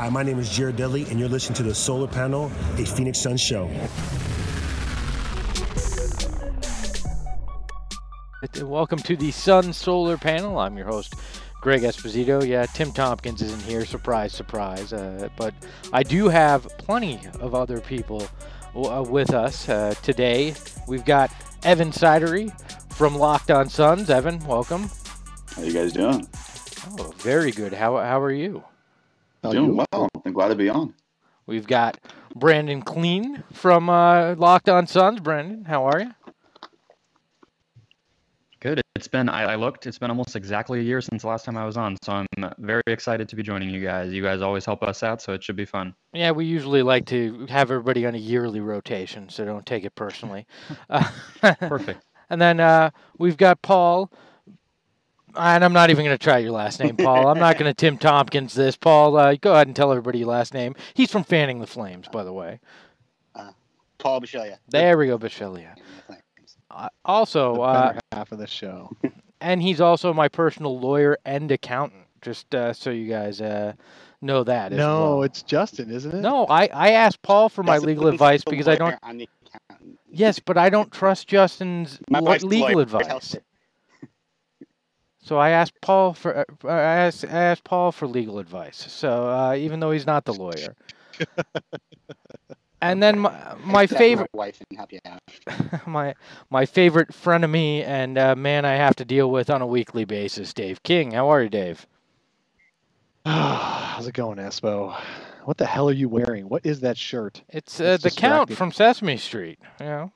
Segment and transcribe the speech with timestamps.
[0.00, 3.18] Hi, my name is Jared Dudley, and you're listening to the Solar Panel, a Phoenix
[3.18, 3.70] Sun show.
[8.62, 10.58] Welcome to the Sun Solar Panel.
[10.58, 11.16] I'm your host,
[11.60, 12.42] Greg Esposito.
[12.42, 13.84] Yeah, Tim Tompkins isn't here.
[13.84, 14.94] Surprise, surprise.
[14.94, 15.52] Uh, but
[15.92, 18.26] I do have plenty of other people
[18.74, 20.54] uh, with us uh, today.
[20.88, 21.30] We've got
[21.62, 22.58] Evan Sidery
[22.94, 24.08] from Locked On Suns.
[24.08, 24.90] Evan, welcome.
[25.54, 26.26] How you guys doing?
[26.98, 27.74] Oh, very good.
[27.74, 28.64] How, how are you?
[29.42, 30.08] Doing well.
[30.24, 30.94] I'm glad to be on.
[31.46, 31.98] We've got
[32.34, 35.20] Brandon Clean from uh, Locked On Suns.
[35.20, 36.10] Brandon, how are you?
[38.60, 38.82] Good.
[38.94, 39.86] It's been I, I, looked.
[39.86, 42.26] It's been almost exactly a year since the last time I was on, so I'm
[42.58, 44.12] very excited to be joining you guys.
[44.12, 45.94] You guys always help us out, so it should be fun.
[46.12, 49.94] Yeah, we usually like to have everybody on a yearly rotation, so don't take it
[49.94, 50.46] personally.
[50.90, 51.10] uh,
[51.60, 52.04] Perfect.
[52.28, 54.12] And then uh, we've got Paul
[55.36, 57.28] and I'm not even going to try your last name, Paul.
[57.28, 58.76] I'm not going to Tim Tompkins this.
[58.76, 60.74] Paul, uh, go ahead and tell everybody your last name.
[60.94, 62.60] He's from Fanning the Flames, by the way.
[63.34, 63.52] Uh,
[63.98, 64.58] Paul Bisceglia.
[64.68, 65.76] There we go, Bisceglia.
[66.70, 68.90] Uh, also, uh, half of the show.
[69.40, 72.04] and he's also my personal lawyer and accountant.
[72.22, 73.72] Just uh, so you guys uh,
[74.20, 74.72] know that.
[74.72, 75.22] No, well.
[75.22, 76.20] it's Justin, isn't it?
[76.20, 78.98] No, I, I asked Paul for my legal advice because I don't.
[80.12, 83.36] Yes, but I don't trust Justin's legal advice.
[85.30, 88.84] So I asked Paul for uh, I asked, I asked Paul for legal advice.
[88.88, 90.74] So uh, even though he's not the lawyer.
[92.82, 95.86] and then my, my favorite my wife and help you out.
[95.86, 96.16] my
[96.50, 100.52] my favorite frenemy and uh, man I have to deal with on a weekly basis,
[100.52, 101.12] Dave King.
[101.12, 101.86] How are you, Dave?
[103.24, 105.00] How's it going, Espo?
[105.44, 106.48] What the hell are you wearing?
[106.48, 107.42] What is that shirt?
[107.48, 109.60] It's, uh, the Count from Sesame Street.
[109.78, 110.12] You know,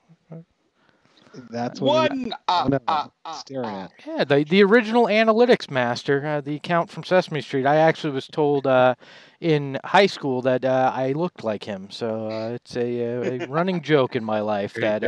[1.49, 3.91] that's what one uh, uh, uh, uh, staring at.
[4.05, 7.65] Yeah, the the original analytics master, uh, the count from Sesame Street.
[7.65, 8.95] I actually was told uh,
[9.41, 14.15] in high school that uh, I looked like him, so it's a, a, running joke
[14.15, 15.03] in my life that.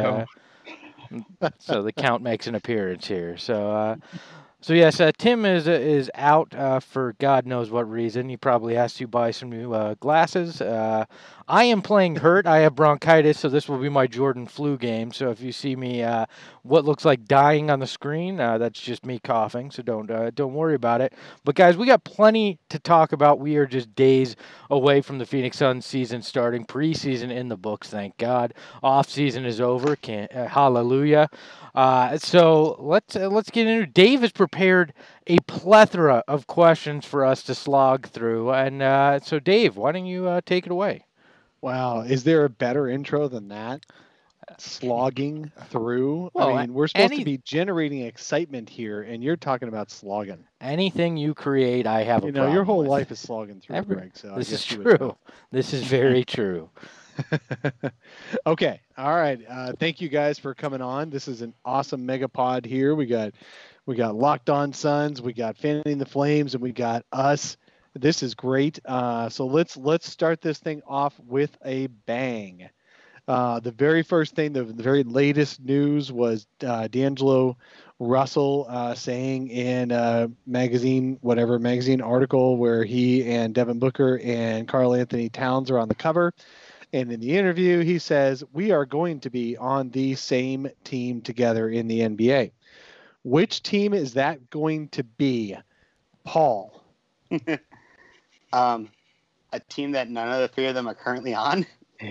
[1.60, 3.38] so the count makes an appearance here.
[3.38, 3.98] So
[4.60, 8.28] so yes, uh, Tim is uh, is out uh, for God knows what reason.
[8.28, 10.62] He probably has to buy some new uh, glasses.
[10.62, 11.06] Uh,
[11.48, 12.48] I am playing hurt.
[12.48, 15.14] I have bronchitis, so this will be my Jordan flu game.
[15.14, 16.26] So if you see me, uh,
[16.64, 19.70] what looks like dying on the screen, that's just me coughing.
[19.70, 21.14] So don't don't worry about it.
[21.46, 23.40] But guys, we got plenty to talk about.
[23.40, 24.36] We are just days
[24.72, 26.66] away from the Phoenix Suns season starting.
[26.66, 28.56] Preseason in the books, thank God.
[28.82, 29.96] Off season is over.
[29.96, 31.30] Can't, hallelujah.
[32.18, 33.86] So let's let's get into.
[33.86, 39.40] Dave has prepared a plethora of questions for us to slog through, and uh, so
[39.40, 41.06] Dave, why don't you uh, take it away?
[41.62, 43.86] Wow, is there a better intro than that?
[44.58, 46.32] Slogging through.
[46.34, 47.18] Well, I mean, we're supposed any...
[47.18, 50.46] to be generating excitement here, and you're talking about slogging.
[50.62, 52.88] Anything you create, I have you a know, your whole with.
[52.88, 53.96] life is slogging through, Every...
[53.98, 54.12] Greg.
[54.14, 55.16] So this is true.
[55.52, 56.70] This is very true.
[58.46, 58.82] okay.
[58.98, 59.40] All right.
[59.50, 61.10] Uh, thank you guys for coming on.
[61.10, 62.96] This is an awesome megapod here.
[62.96, 63.34] We got
[63.88, 67.56] we got Locked On Suns, we got Fanning the Flames, and we got us.
[67.96, 68.80] This is great.
[68.86, 72.70] Uh, so let's let's start this thing off with a bang.
[73.30, 77.58] Uh, the very first thing, the, the very latest news was uh, D'Angelo
[78.00, 84.68] Russell uh, saying in a magazine, whatever magazine article, where he and Devin Booker and
[84.68, 86.34] Karl-Anthony Towns are on the cover.
[86.94, 91.22] And in the interview, he says, We are going to be on the same team
[91.22, 92.52] together in the NBA.
[93.28, 95.58] Which team is that going to be,
[96.24, 96.82] Paul?
[98.54, 98.88] um,
[99.52, 101.66] a team that none of the three of them are currently on.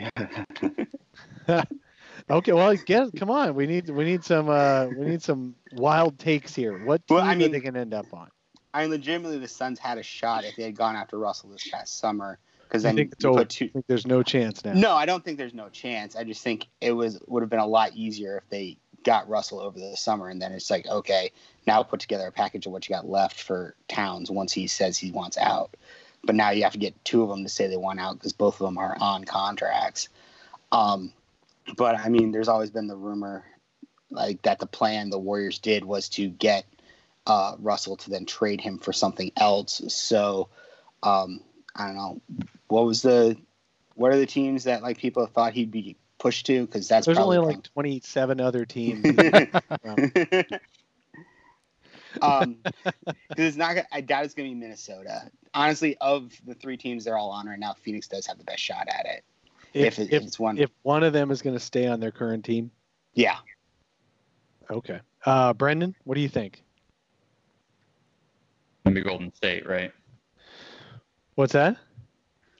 [1.48, 2.76] okay, well,
[3.16, 3.54] come on.
[3.54, 6.84] We need we need some uh, we need some wild takes here.
[6.84, 8.28] What team well, I mean, are they going to end up on?
[8.74, 11.66] I mean, legitimately, the Suns had a shot if they had gone after Russell this
[11.66, 12.38] past summer
[12.68, 13.68] because then think two.
[13.68, 14.74] Think there's no chance now.
[14.74, 16.14] No, I don't think there's no chance.
[16.14, 19.60] I just think it was would have been a lot easier if they got Russell
[19.60, 21.30] over the summer, and then it's like, okay,
[21.66, 24.98] now put together a package of what you got left for Towns once he says
[24.98, 25.76] he wants out.
[26.24, 28.32] But now you have to get two of them to say they want out because
[28.32, 30.08] both of them are on contracts.
[30.72, 31.12] Um,
[31.76, 33.44] but I mean, there's always been the rumor
[34.10, 36.66] like that the plan the Warriors did was to get
[37.26, 39.82] uh, Russell to then trade him for something else.
[39.88, 40.48] So
[41.04, 41.40] um,
[41.76, 42.20] I don't know
[42.66, 43.36] what was the
[43.94, 47.18] what are the teams that like people thought he'd be pushed to because that's there's
[47.18, 49.04] only like 27 other teams.
[52.22, 52.56] Um
[53.02, 55.30] because it's not i doubt it's gonna be minnesota.
[55.52, 58.62] Honestly of the three teams they're all on right now phoenix does have the best
[58.62, 59.24] shot at it.
[59.74, 60.56] If, if, it, if it's one.
[60.56, 62.70] if one of them is going to stay on their current team?
[63.12, 63.36] Yeah.
[64.70, 65.00] Okay.
[65.24, 66.62] Uh brendan what do you think?
[68.84, 69.92] Gonna be golden state right?
[71.34, 71.76] What's that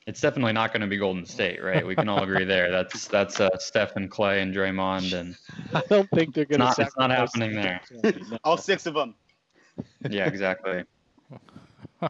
[0.07, 1.85] It's definitely not going to be Golden State, right?
[1.85, 2.71] We can all agree there.
[2.71, 5.37] That's that's uh, Steph and Clay and Draymond, and
[5.75, 6.67] I don't think they're going to.
[6.67, 7.81] not- it's not happening there.
[8.45, 9.17] All six of them.
[10.09, 10.85] yeah, exactly.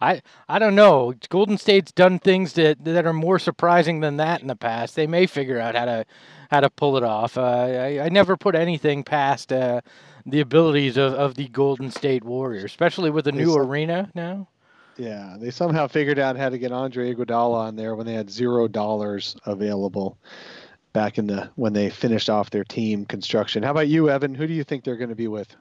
[0.00, 1.14] I I don't know.
[1.30, 4.94] Golden State's done things that that are more surprising than that in the past.
[4.94, 6.04] They may figure out how to
[6.50, 7.36] how to pull it off.
[7.36, 9.80] Uh, I, I never put anything past uh,
[10.26, 14.48] the abilities of, of the Golden State Warriors, especially with the new arena now.
[14.96, 18.30] Yeah, they somehow figured out how to get Andre Iguodala on there when they had
[18.30, 20.18] zero dollars available
[20.92, 23.62] back in the when they finished off their team construction.
[23.62, 24.34] How about you, Evan?
[24.34, 25.54] Who do you think they're going to be with?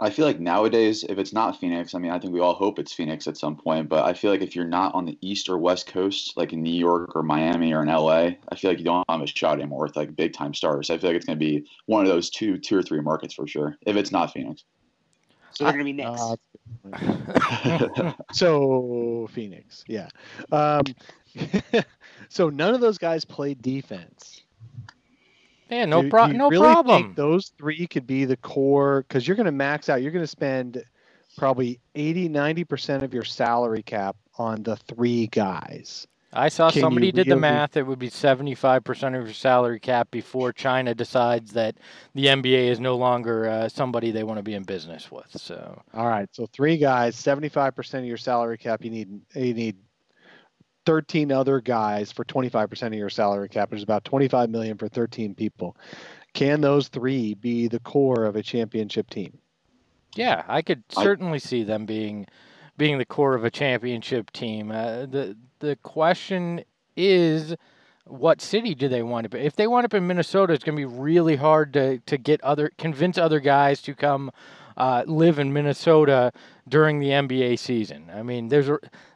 [0.00, 2.78] I feel like nowadays, if it's not Phoenix, I mean, I think we all hope
[2.78, 5.48] it's Phoenix at some point, but I feel like if you're not on the East
[5.48, 8.78] or West Coast, like in New York or Miami or in LA, I feel like
[8.78, 10.88] you don't have a shot anymore with like big time stars.
[10.88, 13.34] I feel like it's going to be one of those two, two or three markets
[13.34, 14.62] for sure, if it's not Phoenix.
[15.58, 16.22] So they're going to be Knicks.
[17.82, 20.08] Uh, so Phoenix, yeah.
[20.52, 20.82] Um,
[22.28, 24.42] so none of those guys played defense.
[25.68, 27.14] Man, no Do- pro- do you no really think problem.
[27.16, 30.00] those three could be the core because you're going to max out.
[30.00, 30.80] You're going to spend
[31.36, 36.06] probably 80, 90% of your salary cap on the three guys.
[36.32, 37.76] I saw Can somebody did the math.
[37.76, 41.76] It would be 75% of your salary cap before China decides that
[42.14, 45.28] the NBA is no longer uh, somebody they want to be in business with.
[45.30, 48.84] So All right, so three guys, 75% of your salary cap.
[48.84, 49.76] You need you need
[50.84, 54.88] 13 other guys for 25% of your salary cap, which is about 25 million for
[54.88, 55.76] 13 people.
[56.34, 59.38] Can those three be the core of a championship team?
[60.14, 62.26] yeah, I could I- certainly see them being
[62.76, 64.70] being the core of a championship team.
[64.70, 66.64] Uh, the the question
[66.96, 67.54] is
[68.04, 69.38] what city do they want to be?
[69.38, 72.40] If they wind up in Minnesota, it's going to be really hard to, to get
[72.42, 74.30] other convince other guys to come
[74.76, 76.32] uh, live in Minnesota
[76.68, 78.10] during the NBA season.
[78.12, 78.70] I mean, there's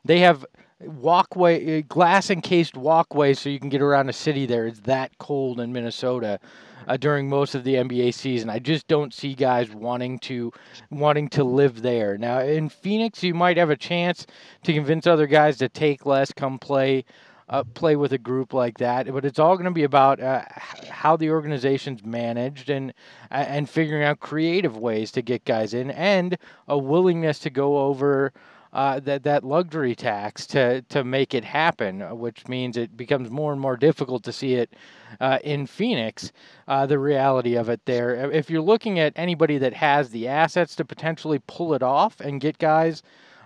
[0.04, 0.44] they have
[0.86, 4.66] walkway uh, glass encased walkways so you can get around a city there.
[4.66, 6.40] It's that cold in Minnesota.
[6.88, 10.52] Uh, during most of the NBA season, I just don't see guys wanting to
[10.90, 12.18] wanting to live there.
[12.18, 14.26] Now in Phoenix, you might have a chance
[14.64, 17.04] to convince other guys to take less, come play
[17.48, 19.12] uh, play with a group like that.
[19.12, 20.42] But it's all going to be about uh,
[20.88, 22.92] how the organization's managed and
[23.30, 28.32] and figuring out creative ways to get guys in and a willingness to go over.
[28.72, 33.30] Uh, that that luxury tax to to make it happen, uh, which means it becomes
[33.30, 34.72] more and more difficult to see it
[35.20, 36.32] uh, in Phoenix.
[36.68, 40.74] Uh, the reality of it there, if you're looking at anybody that has the assets
[40.76, 43.02] to potentially pull it off and get guys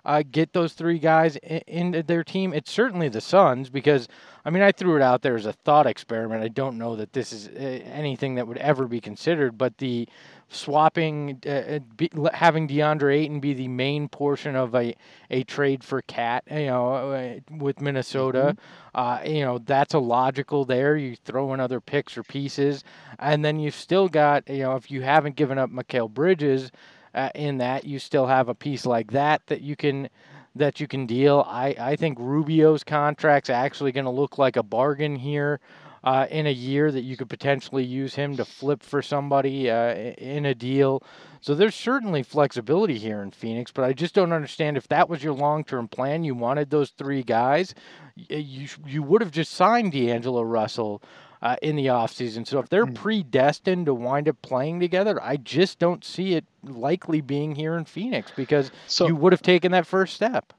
[0.06, 4.08] uh, get those three guys in, into their team, it's certainly the Suns because
[4.44, 6.44] I mean I threw it out there as a thought experiment.
[6.44, 7.60] I don't know that this is uh,
[7.92, 10.08] anything that would ever be considered, but the
[10.48, 14.94] swapping, uh, uh, be, having DeAndre Ayton be the main portion of a,
[15.28, 18.56] a trade for KAT, you know, uh, with Minnesota,
[18.94, 20.96] uh, you know that's a logical there.
[20.96, 22.84] You throw in other picks or pieces,
[23.18, 26.70] and then you've still got, you know, if you haven't given up Mikal Bridges
[27.16, 30.08] uh, in that, you still have a piece like that that you can
[30.54, 31.44] that you can deal.
[31.46, 35.60] I, I think Rubio's contract's actually going to look like a bargain here
[36.02, 39.92] uh, in a year that you could potentially use him to flip for somebody uh,
[39.94, 41.02] in a deal.
[41.40, 45.22] So there's certainly flexibility here in Phoenix, but I just don't understand if that was
[45.22, 46.24] your long-term plan.
[46.24, 47.74] You wanted those three guys,
[48.16, 51.02] you you would have just signed D'Angelo Russell.
[51.42, 52.46] Uh, in the offseason.
[52.46, 57.20] So if they're predestined to wind up playing together, I just don't see it likely
[57.20, 60.54] being here in Phoenix because So you would have taken that first step.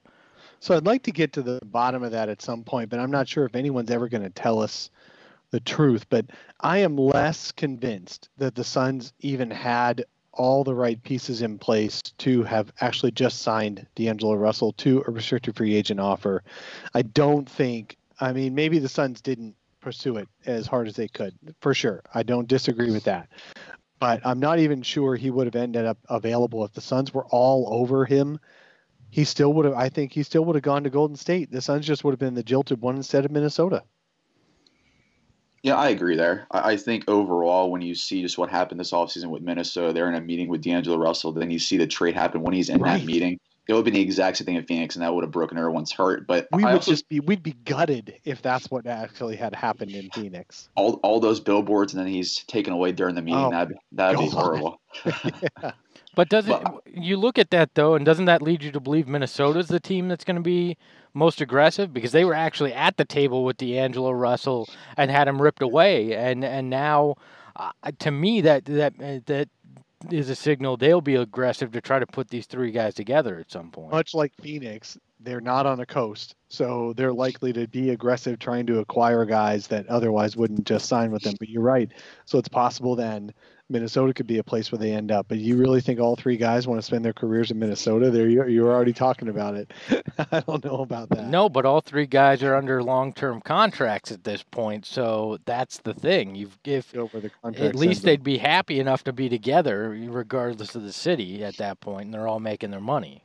[0.59, 3.11] So I'd like to get to the bottom of that at some point, but I'm
[3.11, 4.91] not sure if anyone's ever going to tell us
[5.51, 6.05] the truth.
[6.09, 6.27] But
[6.61, 12.01] I am less convinced that the Suns even had all the right pieces in place
[12.19, 16.43] to have actually just signed D'Angelo Russell to a restricted free agent offer.
[16.93, 19.55] I don't think, I mean, maybe the Suns didn't
[19.87, 22.01] pursue it as hard as they could, for sure.
[22.13, 23.29] I don't disagree with that.
[23.99, 27.25] But I'm not even sure he would have ended up available if the Suns were
[27.25, 28.39] all over him
[29.09, 31.51] he still would have I think he still would have gone to Golden State.
[31.51, 33.83] The Suns just would have been the jilted one instead of Minnesota.
[35.63, 36.45] Yeah, I agree there.
[36.51, 40.15] I, think overall, when you see just what happened this offseason with Minnesota, they're in
[40.15, 41.31] a meeting with D'Angelo Russell.
[41.31, 42.99] Then you see the trade happen when he's in Right.
[42.99, 43.39] that meeting.
[43.67, 45.91] It would be the exact same thing in Phoenix, and that would have broken everyone's
[45.91, 46.25] heart.
[46.25, 49.53] But We I would also, just be we'd be gutted if that's what actually had
[49.53, 50.69] happened in Phoenix.
[50.75, 53.39] all, all those billboards, and then he's taken away during the meeting.
[53.45, 54.33] Oh, that'd that'd be God.
[54.33, 54.81] horrible.
[56.15, 59.07] But doesn't Well- you look at that though, and doesn't that lead you to believe
[59.07, 60.75] Minnesota's the team that's going to be
[61.13, 65.39] most aggressive because they were actually at the table with D'Angelo Russell and had him
[65.39, 67.15] ripped away, and and now,
[67.55, 69.49] uh, to me that that uh, that
[70.11, 73.51] is a signal they'll be aggressive to try to put these three guys together at
[73.51, 73.91] some point.
[73.91, 78.65] Much like Phoenix, they're not on the coast, so they're likely to be aggressive trying
[78.67, 81.35] to acquire guys that otherwise wouldn't just sign with them.
[81.39, 81.91] But you're right.
[82.25, 83.33] So it's possible then
[83.69, 85.27] Minnesota could be a place where they end up.
[85.27, 88.09] But you really think all three guys want to spend their careers in Minnesota?
[88.09, 89.71] There, you're, you're already talking about it.
[90.31, 91.27] I don't know about that.
[91.27, 95.93] No, but all three guys are under long-term contracts at this point, so that's the
[95.93, 96.35] thing.
[96.35, 100.75] You've if Go the contract at least they'd be happy enough to be together, regardless
[100.75, 103.23] of the city at that point, and they're all making their money.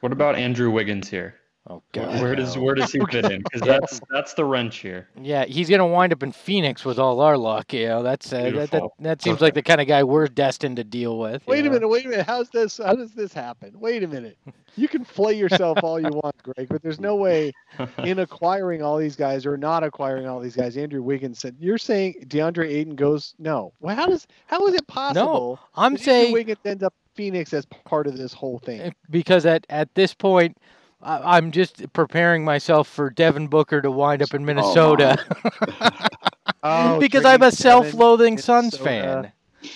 [0.00, 1.39] What about Andrew Wiggins here?
[1.68, 3.42] Oh God, where does where does he fit in?
[3.42, 5.08] Because that's that's the wrench here.
[5.20, 7.74] Yeah, he's gonna wind up in Phoenix with all our luck.
[7.74, 10.76] You know, that's uh, that, that that seems like the kind of guy we're destined
[10.76, 11.42] to deal with.
[11.46, 11.72] you Wait a know?
[11.72, 12.26] minute, wait a minute.
[12.26, 12.78] How's this?
[12.78, 13.78] How does this happen?
[13.78, 14.38] Wait a minute.
[14.76, 17.52] You can flay yourself all you want, Greg, but there's no way
[17.98, 20.78] in acquiring all these guys or not acquiring all these guys.
[20.78, 23.74] Andrew Wiggins said, "You're saying DeAndre Ayton goes no?
[23.80, 25.58] Well, how does how is it possible?
[25.62, 28.94] No, I'm that Andrew saying Wiggins ends up Phoenix as part of this whole thing.
[29.10, 30.56] Because at at this point.
[31.02, 35.18] I- I'm just preparing myself for Devin Booker to wind up in oh, Minnesota
[36.62, 39.32] Oh, because I'm a self-loathing Suns fan.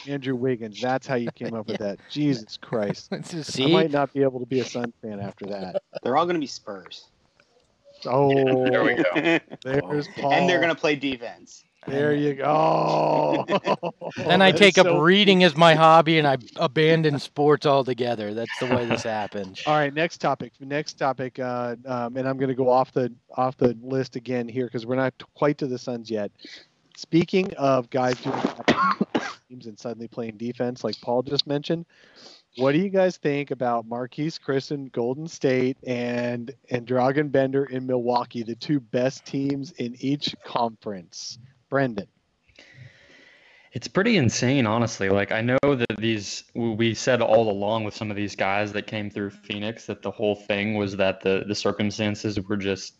[0.07, 0.81] Andrew Wiggins.
[0.81, 1.99] That's how you came up with that.
[2.11, 3.13] Jesus Christ.
[3.13, 5.83] I might not be able to be a Suns fan after that.
[6.03, 7.07] They're all going to be Spurs.
[8.07, 9.39] Oh, There we go.
[9.63, 10.33] there's Paul.
[10.33, 11.65] and they're going to play defense.
[11.87, 13.45] There you go.
[14.17, 18.33] then I take up so- reading as my hobby and I abandon sports altogether.
[18.35, 19.63] That's the way this happens.
[19.67, 20.53] All right, next topic.
[20.61, 24.49] Next topic, uh, um, and I'm going to go off the off the list again
[24.49, 26.31] here because we're not quite to the Suns yet.
[26.97, 28.41] Speaking of guys doing
[29.49, 31.87] teams and suddenly playing defense, like Paul just mentioned,
[32.57, 37.65] what do you guys think about Marquese Chriss in Golden State and and Dragan Bender
[37.65, 41.39] in Milwaukee, the two best teams in each conference?
[41.69, 42.07] Brendan.
[43.73, 45.09] It's pretty insane, honestly.
[45.09, 48.87] Like I know that these we said all along with some of these guys that
[48.87, 52.95] came through Phoenix that the whole thing was that the the circumstances were just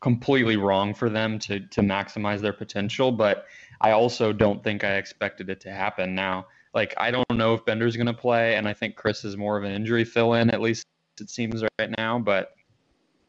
[0.00, 3.44] completely wrong for them to to maximize their potential, but
[3.82, 6.46] I also don't think I expected it to happen now.
[6.74, 9.58] Like I don't know if Bender's going to play and I think Chriss is more
[9.58, 10.86] of an injury fill in at least
[11.20, 12.54] it seems right now, but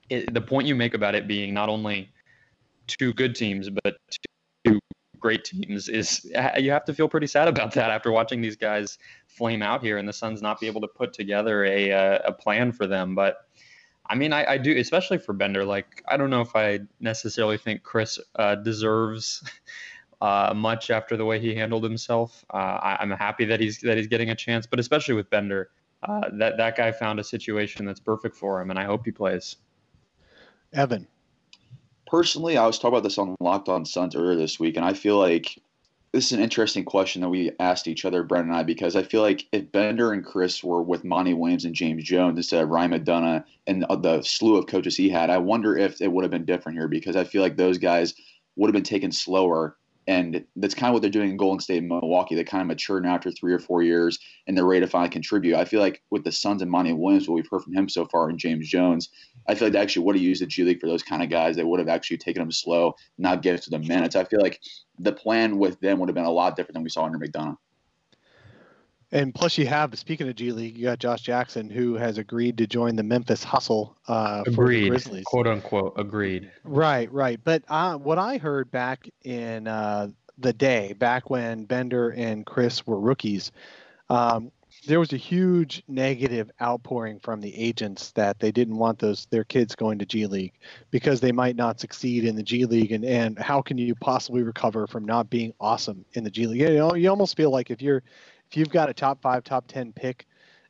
[0.10, 2.10] it, the point you make about it being not only
[2.88, 3.98] two good teams but
[5.22, 6.26] great teams is
[6.58, 8.98] you have to feel pretty sad about that after watching these guys
[9.28, 12.34] flame out here and the Suns not be able to put together a uh, a
[12.34, 13.16] plan for them.
[13.16, 13.48] But
[14.08, 15.64] I mean, I, I do, especially for Bender.
[15.64, 19.42] Like, I don't know if I necessarily think Chriss uh, deserves
[20.22, 22.44] uh, much after the way he handled himself.
[22.54, 25.70] Uh, I, I'm happy that he's that he's getting a chance, but especially with Bender,
[26.04, 29.12] uh, that that guy found a situation that's perfect for him, and I hope he
[29.12, 29.56] plays.
[30.74, 31.08] Evan.
[32.12, 34.92] Personally, I was talking about this on Locked On Suns earlier this week, and I
[34.92, 35.58] feel like
[36.12, 39.04] this is an interesting question that we asked each other, Brent and I, because I
[39.04, 42.70] feel like if Bender and Chriss were with Monty Williams and James Jones instead of
[42.70, 46.32] Ryan McDonough and the slew of coaches he had, I wonder if it would have
[46.32, 48.14] been different here because I feel like those guys
[48.58, 49.78] would have been taken slower.
[50.06, 52.36] And that's kind of what they're doing in Golden State and Milwaukee.
[52.36, 55.12] They kind of mature now after three or four years, and they're ready to finally
[55.12, 55.56] contribute.
[55.56, 58.06] I feel like with the Suns and Monty Williams, what we've heard from him so
[58.06, 59.08] far, and James Jones,
[59.48, 61.30] I feel like they actually would have used the G League for those kind of
[61.30, 61.56] guys.
[61.56, 64.16] They would have actually taken them slow, not give to them minutes.
[64.16, 64.62] I feel like
[65.00, 67.58] the plan with them would have been a lot different than we saw under McDonough.
[69.14, 72.58] And plus, you have speaking of G League, you got Josh Jackson, who has agreed
[72.60, 75.26] to join the Memphis Hustle uh, for the Grizzlies.
[75.26, 75.94] quote unquote.
[75.98, 76.50] Agreed.
[76.64, 77.40] Right, right.
[77.44, 82.88] But uh, what I heard back in uh, the day, back when Bender and Chriss
[82.88, 83.52] were rookies,
[84.10, 84.52] um,
[84.88, 89.44] there was a huge negative outpouring from the agents that they didn't want those their
[89.44, 90.54] kids going to G League
[90.90, 94.44] because they might not succeed in the G League, and and how can you possibly
[94.44, 96.62] recover from not being awesome in the G League?
[96.62, 98.04] You know, you almost feel like if you're
[98.50, 100.26] if you've got a top five, top ten pick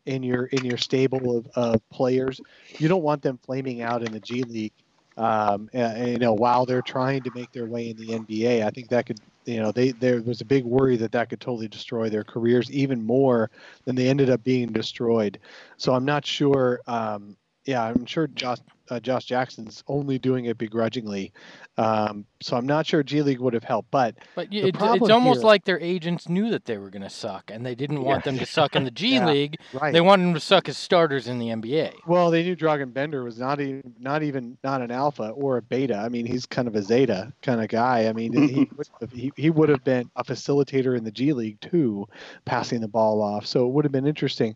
[0.06, 2.42] in your in your stable of, of players,
[2.78, 4.74] you don't want them flaming out in the G League
[5.18, 8.70] um, and, you know, while they're trying to make their way in the NBA, I
[8.70, 11.68] think that could, you know, they there was a big worry that that could totally
[11.68, 13.50] destroy their careers even more
[13.86, 15.40] than they ended up being destroyed.
[15.78, 16.82] So I'm not sure.
[16.88, 18.60] Um, yeah, I'm sure Josh
[18.92, 21.32] uh, Josh Jackson's only doing it begrudgingly.
[21.78, 24.78] Um, so I'm not sure G League would have helped, but But The y- it's,
[25.02, 27.74] it's almost here- like their agents knew that they were going to suck, and they
[27.74, 29.26] didn't want them to suck in the G Yeah.
[29.28, 29.56] League.
[29.74, 29.94] right.
[29.94, 31.94] They wanted them to suck as starters in the NBA.
[32.06, 35.62] Well, they knew Dragan Bender was not even not even not an alpha or a
[35.62, 35.96] beta.
[35.96, 38.08] I mean, he's kind of a zeta kind of guy.
[38.08, 41.32] I mean, he would have, he, he would have been a facilitator in the G
[41.32, 42.06] League too,
[42.46, 43.46] passing the ball off.
[43.46, 44.56] So it would have been interesting.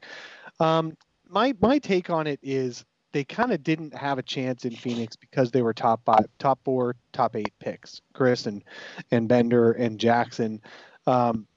[0.60, 0.98] Um,
[1.30, 2.84] my my take on it is
[3.16, 6.60] they kind of didn't have a chance in Phoenix because they were top five, top
[6.66, 8.02] four, top eight picks.
[8.14, 8.62] Chriss and
[9.10, 10.62] and Bender and Jackson.
[11.08, 11.48] Um,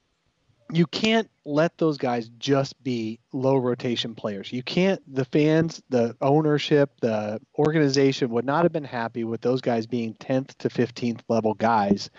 [0.71, 4.53] you can't let those guys just be low rotation players.
[4.53, 9.59] You can't, the fans, the ownership, the organization would not have been happy with those
[9.59, 12.09] guys being 10th to 15th level guys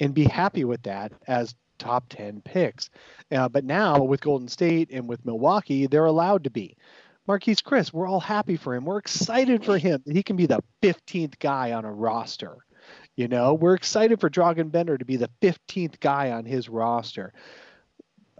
[0.00, 2.90] and be happy with that as top 10 picks.
[3.30, 6.76] Uh, but now with Golden State and with Milwaukee, they're allowed to be.
[7.30, 8.84] Marquese Chriss, we're all happy for him.
[8.84, 10.02] We're excited for him.
[10.04, 12.56] that He can be the 15th guy on a roster.
[13.14, 17.32] You know, we're excited for Dragan Bender to be the 15th guy on his roster.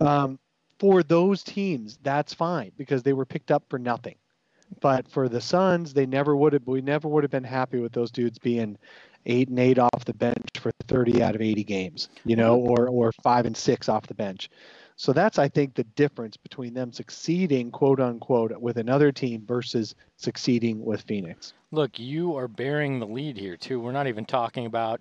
[0.00, 0.40] Um,
[0.80, 4.16] for those teams, that's fine because they were picked up for nothing.
[4.80, 6.66] But for the Suns, they never would have.
[6.66, 8.76] We never would have been happy with those dudes being
[9.26, 12.88] eight and eight off the bench for 30 out of 80 games, you know, or
[12.88, 14.48] or five and six off the bench.
[15.00, 19.94] So that's I think the difference between them succeeding, quote unquote, with another team versus
[20.18, 21.54] succeeding with Phoenix.
[21.70, 23.80] Look, you are bearing the lead here too.
[23.80, 25.00] We're not even talking about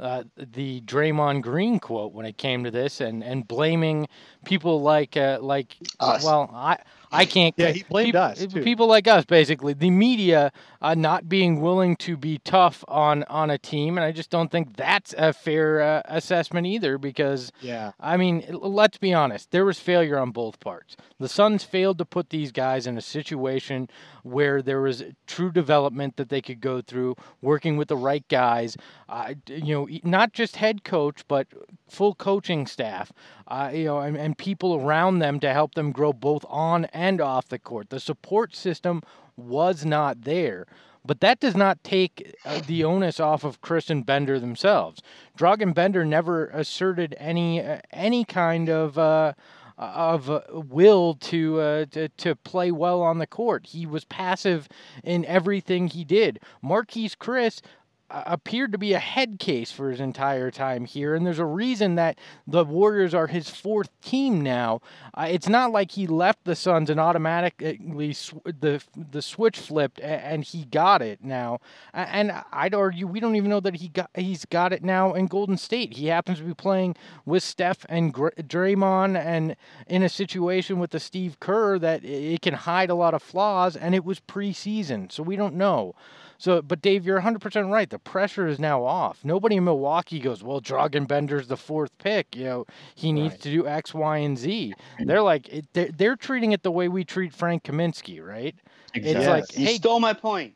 [0.00, 4.08] uh, the Draymond Green quote when it came to this, and, and blaming
[4.46, 6.24] people like uh, like Us.
[6.24, 6.78] well, I
[7.14, 7.54] I can't.
[7.56, 8.62] Yeah, he blamed peop- us, too.
[8.62, 10.52] People like us, basically, the media
[10.82, 14.50] uh, not being willing to be tough on on a team, and I just don't
[14.50, 16.98] think that's a fair uh, assessment either.
[16.98, 17.92] Because Yeah.
[18.00, 19.50] I mean, let's be honest.
[19.50, 20.96] There was failure on both parts.
[21.18, 23.88] The Suns failed to put these guys in a situation
[24.22, 28.76] where there was true development that they could go through, working with the right guys.
[29.08, 31.46] Uh, you know, not just head coach, but
[31.88, 33.12] full coaching staff.
[33.46, 37.20] Uh, you know, and, and people around them to help them grow both on and
[37.20, 37.90] off the court.
[37.90, 39.02] The support system
[39.36, 40.66] was not there.
[41.06, 45.02] But that does not take uh, the onus off of Chriss and Bender themselves.
[45.36, 49.34] Dragan Bender never asserted any uh, any kind of uh,
[49.76, 53.66] of uh, will to, uh, to to play well on the court.
[53.66, 54.66] He was passive
[55.02, 56.40] in everything he did.
[56.62, 57.68] Marquese Chriss uh,
[58.10, 61.94] appeared to be a head case for his entire time here, and there's a reason
[61.96, 64.80] that the Warriors are his fourth team now.
[65.14, 69.98] Uh, it's not like he left the Suns and automatically sw- the the switch flipped
[69.98, 71.58] a- and he got it now.
[71.92, 75.26] And I'd argue we don't even know that he got he's got it now in
[75.26, 75.94] Golden State.
[75.94, 80.90] He happens to be playing with Steph and Gr- Draymond, and in a situation with
[80.90, 85.10] the Steve Kerr that it can hide a lot of flaws, and it was preseason,
[85.10, 85.94] so we don't know.
[86.44, 87.88] So, but Dave, you're 100% right.
[87.88, 89.24] The pressure is now off.
[89.24, 92.36] Nobody in Milwaukee goes, well, Dragan Bender's the fourth pick.
[92.36, 93.40] You know, he needs Right.
[93.40, 94.74] to do X, Y, and Z.
[94.76, 95.06] Mm-hmm.
[95.06, 98.54] They're like, it, they're, they're treating it the way we treat Frank Kaminsky, right?
[98.92, 99.26] It's Exactly.
[99.26, 100.52] like, You hey, stole my point.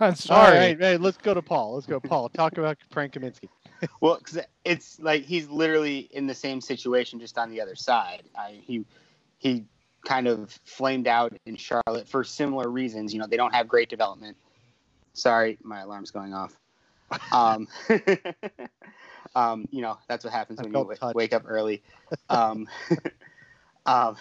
[0.00, 0.46] I'm sorry.
[0.48, 1.74] All right, hey, let's go to Paul.
[1.74, 2.30] Let's go, Paul.
[2.30, 3.50] Talk about Frank Kaminsky.
[4.00, 8.22] Well, because it's like he's literally in the same situation, just on the other side.
[8.34, 8.84] I, he
[9.36, 9.66] he
[10.04, 13.12] kind of flamed out in Charlotte for similar reasons.
[13.12, 14.36] You know, they don't have great development.
[15.18, 16.56] Sorry, my alarm's going off.
[17.32, 17.66] Um,
[19.34, 21.82] um, you know, that's what happens I when you w- wake up early.
[22.30, 22.68] Um,
[23.86, 24.16] um,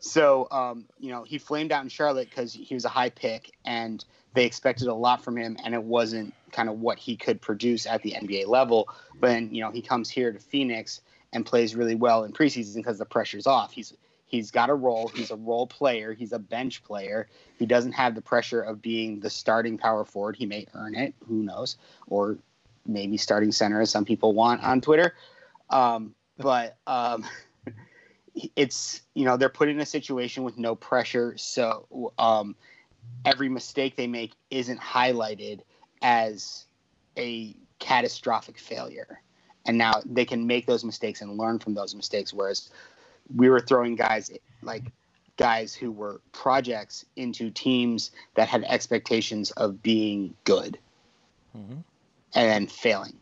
[0.00, 3.52] so, um, you know, he flamed out in Charlotte because he was a high pick
[3.64, 4.04] and
[4.34, 7.86] they expected a lot from him, and it wasn't kind of what he could produce
[7.86, 8.88] at the NBA level.
[9.18, 11.00] But then, you know, he comes here to Phoenix
[11.32, 13.72] and plays really well in preseason because the pressure's off.
[13.72, 13.94] He's
[14.28, 15.08] he's got a role.
[15.08, 16.14] He's a role player.
[16.14, 17.28] He's a bench player.
[17.58, 20.36] He doesn't have the pressure of being the starting power forward.
[20.36, 21.14] He may earn it.
[21.26, 21.76] Who knows?
[22.06, 22.38] Or
[22.86, 25.14] maybe starting center, as some people want on Twitter.
[25.70, 27.24] Um, but um,
[28.56, 32.54] it's you know they're put in a situation with no pressure, so um,
[33.24, 35.60] every mistake they make isn't highlighted
[36.02, 36.66] as
[37.16, 39.20] a catastrophic failure.
[39.66, 42.32] And now they can make those mistakes and learn from those mistakes.
[42.32, 42.70] Whereas
[43.34, 44.30] we were throwing guys
[44.62, 44.90] like
[45.36, 50.78] guys who were projects into teams that had expectations of being good
[51.56, 51.84] Mhm.
[52.34, 53.18] and then failing.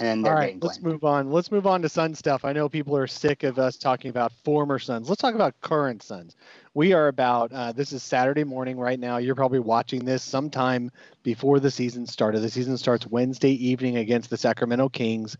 [0.00, 1.32] And then All they're right, let's move on.
[1.32, 2.44] Let's move on to Sun stuff.
[2.44, 5.08] I know people are sick of us talking about former Suns.
[5.08, 6.36] Let's talk about current Suns.
[6.74, 9.16] We are about, uh, this is Saturday morning right now.
[9.16, 10.92] You're probably watching this sometime
[11.24, 12.40] before the season started.
[12.40, 15.36] The season starts Wednesday evening against the Sacramento Kings.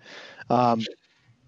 [0.51, 0.83] Um,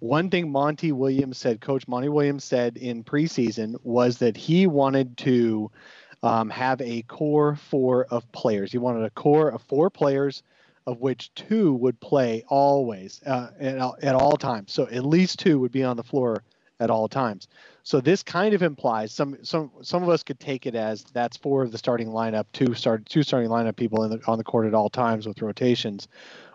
[0.01, 5.17] one thing Monty Williams said, Coach Monty Williams said in preseason was that he wanted
[5.19, 5.71] to
[6.23, 8.73] um, have a core four of players.
[8.73, 10.43] He wanted a core of four players
[10.87, 14.73] of which two would play always uh, at, all- at all times.
[14.73, 16.43] So at least two would be on the floor
[16.81, 17.47] at all times.
[17.83, 21.37] So this kind of implies some some some of us could take it as that's
[21.37, 24.67] four of the starting lineup, two start two starting lineup people the, on the court
[24.67, 26.09] at all times with rotations,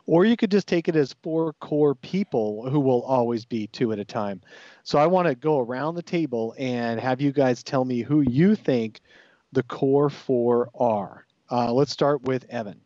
[0.08, 3.92] or you could just take it as four core people who will always be two
[3.92, 4.42] at a time.
[4.84, 8.22] So I want to go around the table and have you guys tell me who
[8.22, 9.02] you think
[9.52, 11.26] the core four are.
[11.50, 12.82] Uh, let's start with Evan.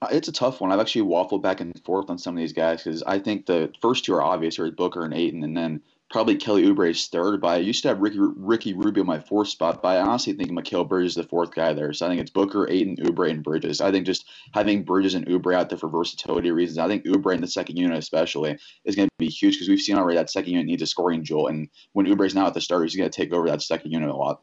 [0.00, 0.72] Uh, It's a tough one.
[0.72, 3.72] I've actually waffled back and forth on some of these guys because I think the
[3.80, 5.80] first two are obvious, are Booker and Ayton, and then
[6.12, 7.40] probably Kelly Oubre is third.
[7.40, 10.50] But I used to have Ricky Ricky Rubio my fourth spot, but I honestly think
[10.50, 11.92] Mikal Bridges is the fourth guy there.
[11.92, 13.80] So I think it's Booker, Ayton, Oubre, and Bridges.
[13.80, 17.34] I think just having Bridges and Oubre out there for versatility reasons, I think Oubre
[17.34, 20.30] in the second unit especially is going to be huge because we've seen already that
[20.30, 23.10] second unit needs a scoring jolt, and when Oubre's now at the start, he's going
[23.10, 24.42] to take over that second unit a lot.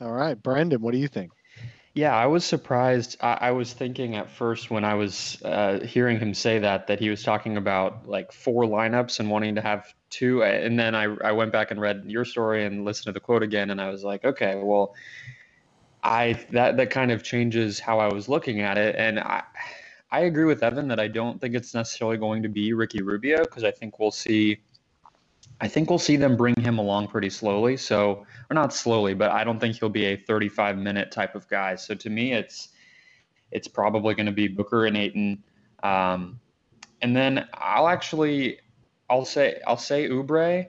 [0.00, 1.30] All right, Brandon, what do you think?
[1.94, 3.18] Yeah, I was surprised.
[3.20, 6.98] I, I was thinking at first when I was uh, hearing him say that that
[7.00, 10.42] he was talking about like four lineups and wanting to have two.
[10.42, 13.42] And then I, I went back and read your story and listened to the quote
[13.42, 14.94] again, and I was like, okay, well,
[16.02, 19.42] I that that kind of changes how I was looking at it, and I
[20.10, 23.40] I agree with Evan that I don't think it's necessarily going to be Ricky Rubio
[23.44, 24.60] because I think we'll see.
[25.62, 27.76] I think we'll see them bring him along pretty slowly.
[27.76, 31.48] So, or not slowly, but I don't think he'll be a 35 minute type of
[31.48, 31.76] guy.
[31.76, 32.70] So to me, it's
[33.52, 35.44] it's probably going to be Booker and Ayton,
[35.84, 36.40] um,
[37.00, 38.58] and then I'll actually
[39.08, 40.66] I'll say I'll say Oubre,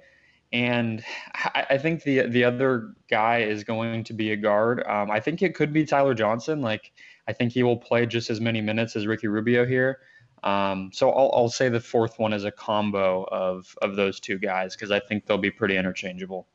[0.52, 1.04] and
[1.34, 4.84] I, I think the the other guy is going to be a guard.
[4.86, 6.62] Um, I think it could be Tyler Johnson.
[6.62, 6.92] Like
[7.28, 10.02] I think he will play just as many minutes as Ricky Rubio here.
[10.44, 14.38] Um, so I'll, I'll say the fourth one is a combo of of those two
[14.38, 16.48] guys because I think they'll be pretty interchangeable.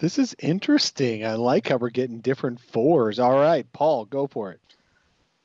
[0.00, 1.24] This is interesting.
[1.24, 3.18] I like how we're getting different fours.
[3.18, 4.60] All right, Paul, go for it.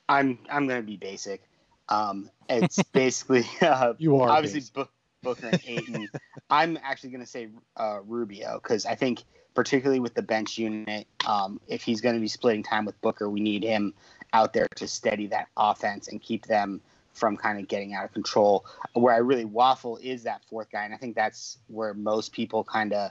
[0.08, 1.42] I'm I'm gonna be basic.
[1.88, 4.74] Um, it's basically uh, You are obviously basic.
[4.74, 4.88] Bo-
[5.22, 6.08] Booker and Ayton.
[6.50, 11.60] I'm actually gonna say uh, Rubio because I think particularly with the bench unit, um,
[11.68, 13.94] if he's gonna be splitting time with Booker, we need him
[14.32, 16.80] out there to steady that offense and keep them
[17.16, 18.64] from kind of getting out of control.
[18.92, 22.64] Where I really waffle is that fourth guy, and I think that's where most people
[22.64, 23.10] kind of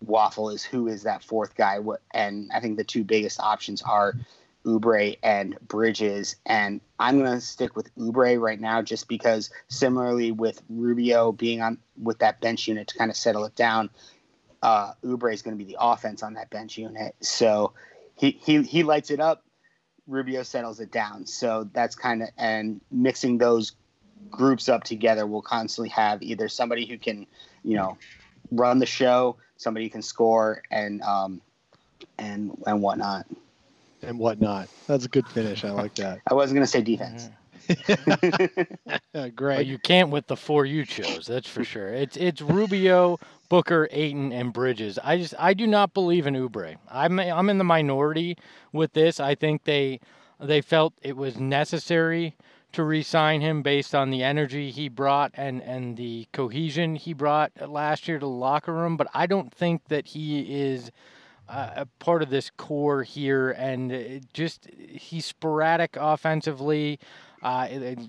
[0.00, 1.78] waffle is who is that fourth guy.
[2.12, 4.14] And I think the two biggest options are
[4.66, 10.62] Oubre and Bridges, and I'm gonna stick with Oubre right now, just because similarly with
[10.68, 13.90] Rubio being on with that bench unit to kind of settle it down,
[14.62, 17.14] uh, Oubre is going to be the offense on that bench unit.
[17.20, 17.72] So
[18.16, 19.44] he he he lights it up.
[20.10, 21.26] Rubio settles it down.
[21.26, 23.72] So that's kind of and mixing those
[24.30, 27.26] groups up together will constantly have either somebody who can,
[27.62, 27.96] you know,
[28.50, 31.40] run the show, somebody who can score, and um,
[32.18, 33.26] and and whatnot.
[34.02, 34.68] And whatnot.
[34.86, 35.64] That's a good finish.
[35.64, 36.20] I like that.
[36.30, 37.28] I wasn't gonna say defense.
[39.12, 39.66] But great.
[39.66, 41.26] you can't with the four you chose.
[41.26, 41.92] That's for sure.
[41.92, 43.18] It's it's Rubio,
[43.50, 44.98] Booker, Ayton, and Bridges.
[45.02, 46.76] I just I do not believe in Oubre.
[46.88, 48.38] I'm I'm in the minority
[48.72, 49.20] with this.
[49.20, 50.00] I think they
[50.40, 52.36] they felt it was necessary
[52.72, 57.50] to re-sign him based on the energy he brought and and the cohesion he brought
[57.68, 58.96] last year to the locker room.
[58.96, 60.92] But I don't think that he is
[61.48, 67.00] uh, a part of this core here, and just he's sporadic offensively.
[67.42, 67.66] Uh,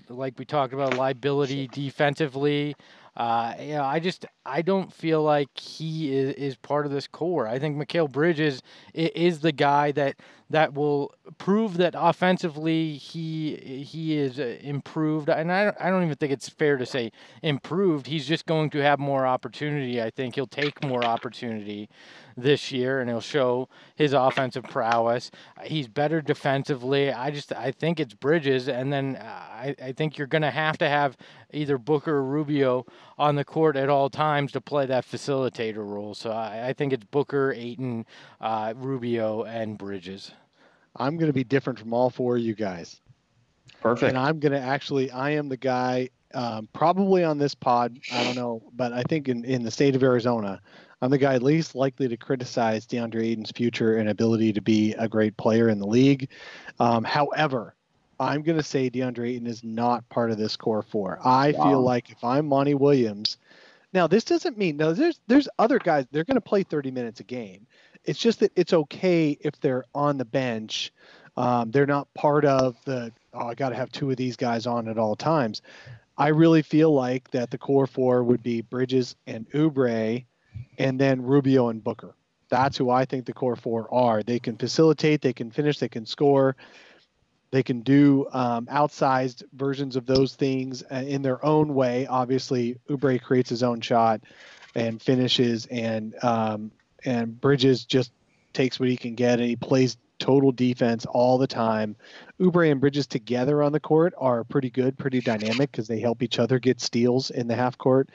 [0.08, 2.76] like we talked about, liability defensively.
[3.14, 7.06] Uh, you know, I just I don't feel like he is, is part of this
[7.06, 7.46] core.
[7.46, 8.62] I think Mikal Bridges
[8.96, 10.16] i- is the guy that
[10.48, 15.28] that will prove that offensively he he is uh, improved.
[15.28, 18.06] And I don't, I don't even think it's fair to say improved.
[18.06, 20.02] He's just going to have more opportunity.
[20.02, 21.88] I think he'll take more opportunity
[22.36, 25.30] this year and he'll show his offensive prowess.
[25.64, 27.12] He's better defensively.
[27.12, 30.78] I just I think it's Bridges, and then uh, I I think you're gonna have
[30.78, 31.16] to have
[31.52, 32.86] either Booker or Rubio
[33.18, 36.14] on the court at all times to play that facilitator role.
[36.14, 38.06] So I, I think it's Booker, Ayton,
[38.40, 40.32] uh, Rubio, and Bridges.
[40.96, 43.00] I'm going to be different from all four of you guys.
[43.80, 44.10] Perfect.
[44.10, 47.98] And I'm going to actually, I am the guy um, probably on this pod.
[48.10, 50.60] I don't know, but I think in, in the state of Arizona,
[51.00, 55.08] I'm the guy least likely to criticize DeAndre Ayton's future and ability to be a
[55.08, 56.28] great player in the league.
[56.78, 57.74] Um, however,
[58.20, 61.18] I'm going to say DeAndre Ayton is not part of this core four.
[61.24, 61.70] I Wow.
[61.70, 63.36] feel like if I'm Monty Williams,
[63.92, 64.92] now this doesn't mean no.
[64.92, 66.06] There's there's other guys.
[66.12, 67.66] They're going to play 30 minutes a game.
[68.04, 70.92] It's just that it's okay if they're on the bench.
[71.36, 73.12] Um, they're not part of the.
[73.32, 75.62] Oh, I got to have two of these guys on at all times.
[76.18, 80.24] I really feel like that the core four would be Bridges and Oubre,
[80.78, 82.14] and then Rubio and Booker.
[82.50, 84.22] That's who I think the core four are.
[84.22, 86.54] They can facilitate, they can finish, they can score,
[87.50, 92.06] they can do um, outsized versions of those things uh, in their own way.
[92.06, 94.20] Obviously, Oubre creates his own shot
[94.74, 96.72] and finishes, and um,
[97.04, 98.12] and Bridges just
[98.52, 101.96] takes what he can get, and he plays total defense all the time.
[102.40, 106.22] Oubre and Bridges together on the court are pretty good, pretty dynamic because they help
[106.22, 108.10] each other get steals in the half court.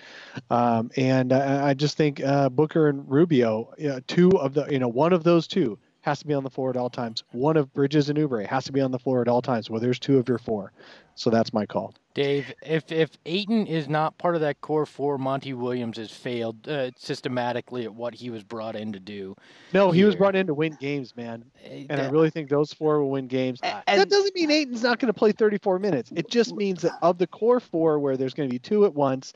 [0.50, 3.74] Um, and I, I just think uh, Booker and Rubio,
[4.08, 6.70] two of the, you know, one of those two has to be on the floor
[6.70, 7.26] at all times.
[7.32, 9.70] One of Bridges and Oubre has to be on the floor at all times.
[9.70, 10.72] Well, there's two of your four.
[11.16, 11.94] So that's my call.
[12.18, 16.68] Dave, if if Ayton is not part of that core four, Monty Williams has failed
[16.68, 19.36] uh, systematically at what he was brought in to do.
[19.72, 21.46] No, he was brought in to win games, man.
[21.64, 23.60] Uh, And I really think those four will win games.
[23.62, 26.12] A- that doesn't mean Ayton's not going to play 34 minutes.
[26.16, 28.96] It just means that of the core four, where there's going to be two at
[28.96, 29.34] once,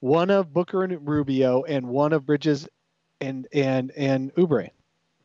[0.00, 2.66] one of Booker and Rubio, and one of Bridges
[3.20, 4.70] and and and Oubre.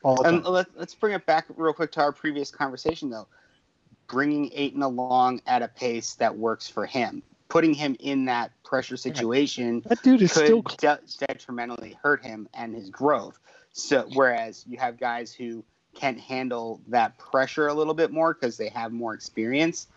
[0.04, 3.28] All And let, let's bring it back real quick to our previous conversation, though.
[4.12, 8.98] Bringing Ayton along at a pace that works for him, putting him in that pressure
[8.98, 10.62] situation That dude is could still.
[10.62, 13.40] de- detrimentally hurt him and his growth.
[13.74, 15.64] So, whereas you have guys who
[15.96, 19.88] can handle that pressure a little bit more because they have more experience,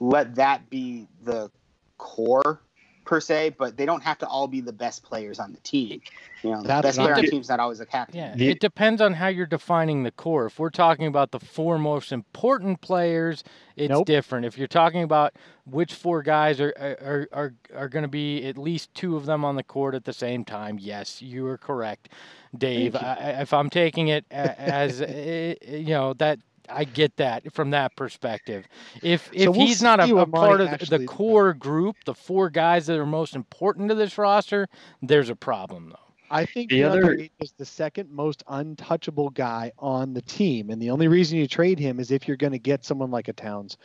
[0.00, 1.50] let that be the
[1.98, 2.60] core
[3.06, 3.54] per se.
[3.58, 6.02] But they don't have to all be the best players on the team.
[6.42, 8.16] You know, the That's best what player on the team is not always a captain.
[8.18, 10.46] Yeah, The- it depends on how you're defining the core.
[10.46, 13.42] If we're talking about the four most important players,
[13.76, 14.06] it's Nope.
[14.06, 14.44] different.
[14.44, 15.32] If you're talking about
[15.64, 19.44] which four guys are are are, are going to be at least two of them
[19.44, 22.10] on the court at the same time, yes, you are correct,
[22.56, 22.94] Dave.
[22.96, 26.38] I, I- if I'm taking it as eh, you know that.
[26.68, 28.66] I get that from that perspective.
[29.02, 31.08] If if So we'll he's not a, a part of the, actually does.
[31.08, 34.68] core group, the four guys that are most important to this roster,
[35.02, 35.96] there's a problem though.
[36.28, 40.90] I think The other- is the second most untouchable guy on the team, and the
[40.90, 43.76] only reason you trade him is if you're going to get someone like a Towns,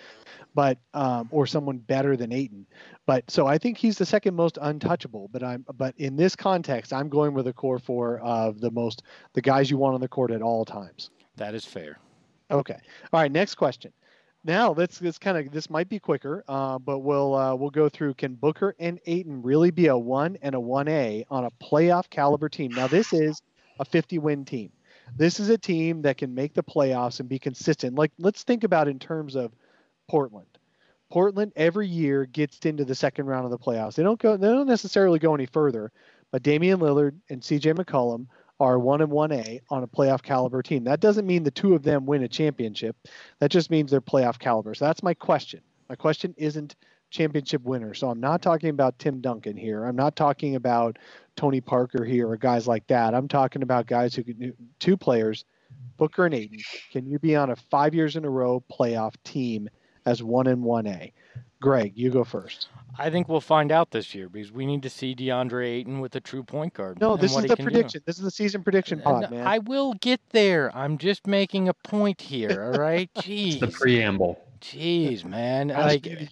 [0.55, 2.65] but um, or someone better than Ayton.
[3.05, 5.29] But so I think he's the second most untouchable.
[5.31, 9.03] But I'm but in this context, I'm going with a core four of the most
[9.33, 11.11] the guys you want on the court at all times.
[11.35, 11.99] That is fair.
[12.51, 12.77] Okay.
[13.13, 13.31] All right.
[13.31, 13.93] Next question.
[14.43, 17.89] Now let's let's kind of this might be quicker, uh, but we'll uh, we'll go
[17.89, 18.15] through.
[18.15, 22.09] Can Booker and Ayton really be a one and a one A on a playoff
[22.09, 22.71] caliber team?
[22.71, 23.41] Now this is
[23.79, 24.71] a 50 win team.
[25.15, 27.95] This is a team that can make the playoffs and be consistent.
[27.95, 29.51] Like let's think about in terms of
[30.09, 30.47] Portland.
[31.11, 33.95] Portland every year gets into the second round of the playoffs.
[33.95, 34.37] They don't go.
[34.37, 35.91] They don't necessarily go any further.
[36.31, 37.73] But Damian Lillard and C.J.
[37.73, 38.27] McCollum
[38.61, 40.83] are one and one A on a playoff caliber team.
[40.83, 42.95] That doesn't mean the two of them win a championship.
[43.39, 44.75] That just means they're playoff caliber.
[44.75, 45.61] So that's my question.
[45.89, 46.75] My question isn't
[47.09, 47.95] championship winner.
[47.95, 49.83] So I'm not talking about Tim Duncan here.
[49.85, 50.99] I'm not talking about
[51.35, 53.15] Tony Parker here or guys like that.
[53.15, 55.43] I'm talking about guys who can do two players,
[55.97, 56.59] Booker and Ayton.
[56.91, 59.69] Can you be on a five years in a row playoff team
[60.05, 61.11] as one and one A?
[61.61, 62.67] Greg, you go first.
[62.97, 66.15] I think we'll find out this year because we need to see DeAndre Ayton with
[66.15, 66.99] a true point guard.
[66.99, 67.71] No, this is the can do.
[67.71, 68.01] prediction.
[68.05, 69.47] This is the season prediction pod, no, man.
[69.47, 70.75] I will get there.
[70.75, 72.73] I'm just making a point here.
[72.73, 73.53] All right, jeez.
[73.61, 74.41] It's the preamble.
[74.59, 75.71] jeez, man.
[75.71, 76.29] Ask Like, me to-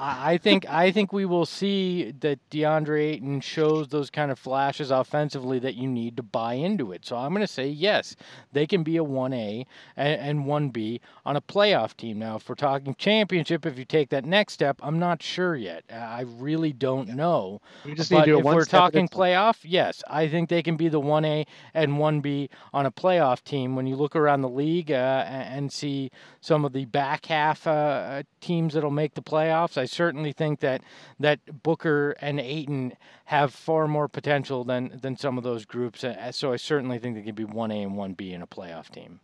[0.00, 4.92] I think I think we will see that DeAndre Ayton shows those kind of flashes
[4.92, 7.04] offensively that you need to buy into it.
[7.04, 8.14] So I'm going to say yes,
[8.52, 12.20] they can be a 1A and, and 1B on a playoff team.
[12.20, 15.84] Now, if we're talking championship, if you take that next step, I'm not sure yet.
[15.92, 17.60] I really don't know.
[17.84, 20.48] we just need But to do if one we're a talking playoff, yes, I think
[20.48, 23.74] they can be the 1A and 1B on a playoff team.
[23.74, 27.70] When you look around the league uh, and see some of the back half uh,
[27.70, 30.82] uh, teams that'll make the playoffs, I certainly think that
[31.18, 32.94] that Booker and Ayton
[33.26, 36.04] have far more potential than than some of those groups.
[36.04, 39.20] Uh, So I certainly think they could be 1A and 1B in a playoff team.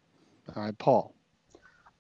[0.55, 1.15] All right, Paul.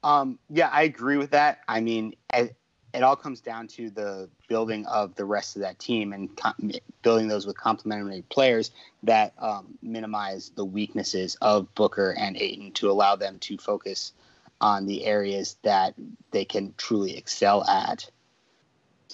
[0.02, 1.60] Um, yeah, I agree with that.
[1.66, 2.54] I mean, it,
[2.92, 6.70] it all comes down to the building of the rest of that team and com-
[7.02, 8.70] building those with complementary players
[9.02, 14.12] that um, minimize the weaknesses of Booker and Ayton to allow them to focus
[14.60, 15.94] on the areas that
[16.30, 18.08] they can truly excel at.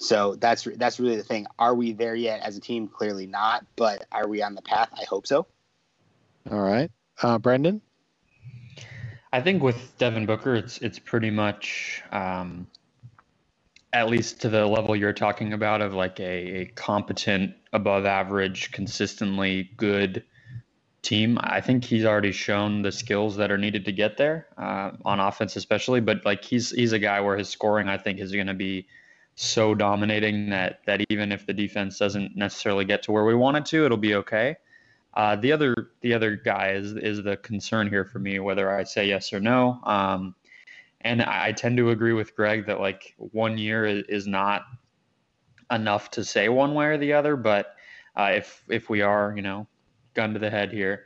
[0.01, 1.45] So that's that's really the thing.
[1.59, 2.87] Are we there yet as a team?
[2.87, 3.65] Clearly not.
[3.75, 4.89] But are we on the path?
[4.93, 5.45] I hope so.
[6.49, 6.89] All right,
[7.21, 7.81] uh, Brendan.
[9.31, 12.65] I think with Devin Booker, it's it's pretty much um,
[13.93, 18.71] at least to the level you're talking about of like a, a competent, above average,
[18.71, 20.23] consistently good
[21.03, 21.37] team.
[21.39, 25.19] I think he's already shown the skills that are needed to get there uh, on
[25.19, 26.01] offense, especially.
[26.01, 28.87] But like he's he's a guy where his scoring, I think, is going to be
[29.35, 33.57] so dominating that that even if the defense doesn't necessarily get to where we want
[33.57, 34.57] it to, it'll be okay.
[35.13, 38.83] Uh, the other the other guy is is the concern here for me, whether I
[38.83, 39.79] say yes or no.
[39.83, 40.35] Um,
[41.01, 44.63] and I, I tend to agree with Greg that like one year is, is not
[45.71, 47.35] enough to say one way or the other.
[47.35, 47.75] But
[48.15, 49.67] uh, if if we are, you know,
[50.13, 51.05] gun to the head here,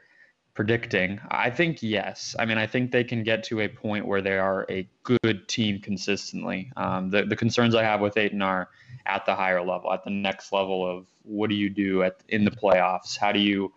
[0.55, 2.35] predicting, I think yes.
[2.39, 5.47] I mean, I think they can get to a point where they are a good
[5.47, 6.71] team consistently.
[6.77, 8.69] Um, the the concerns I have with Ayton are
[9.05, 12.45] at the higher level, at the next level of what do you do at in
[12.45, 13.17] the playoffs?
[13.17, 13.73] How do you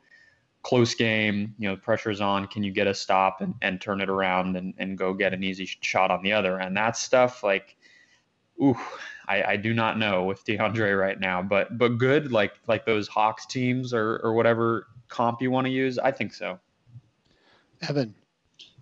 [0.62, 2.46] close game, you know, pressure's on.
[2.46, 5.42] Can you get a stop and, and turn it around and, and go get an
[5.42, 6.58] easy shot on the other?
[6.58, 7.76] And that stuff, like,
[8.62, 8.76] ooh,
[9.26, 13.08] I, I do not know with DeAndre right now, but but good, like like those
[13.08, 15.98] Hawks teams or or whatever comp you want to use.
[15.98, 16.60] I think so.
[17.86, 18.14] Evan.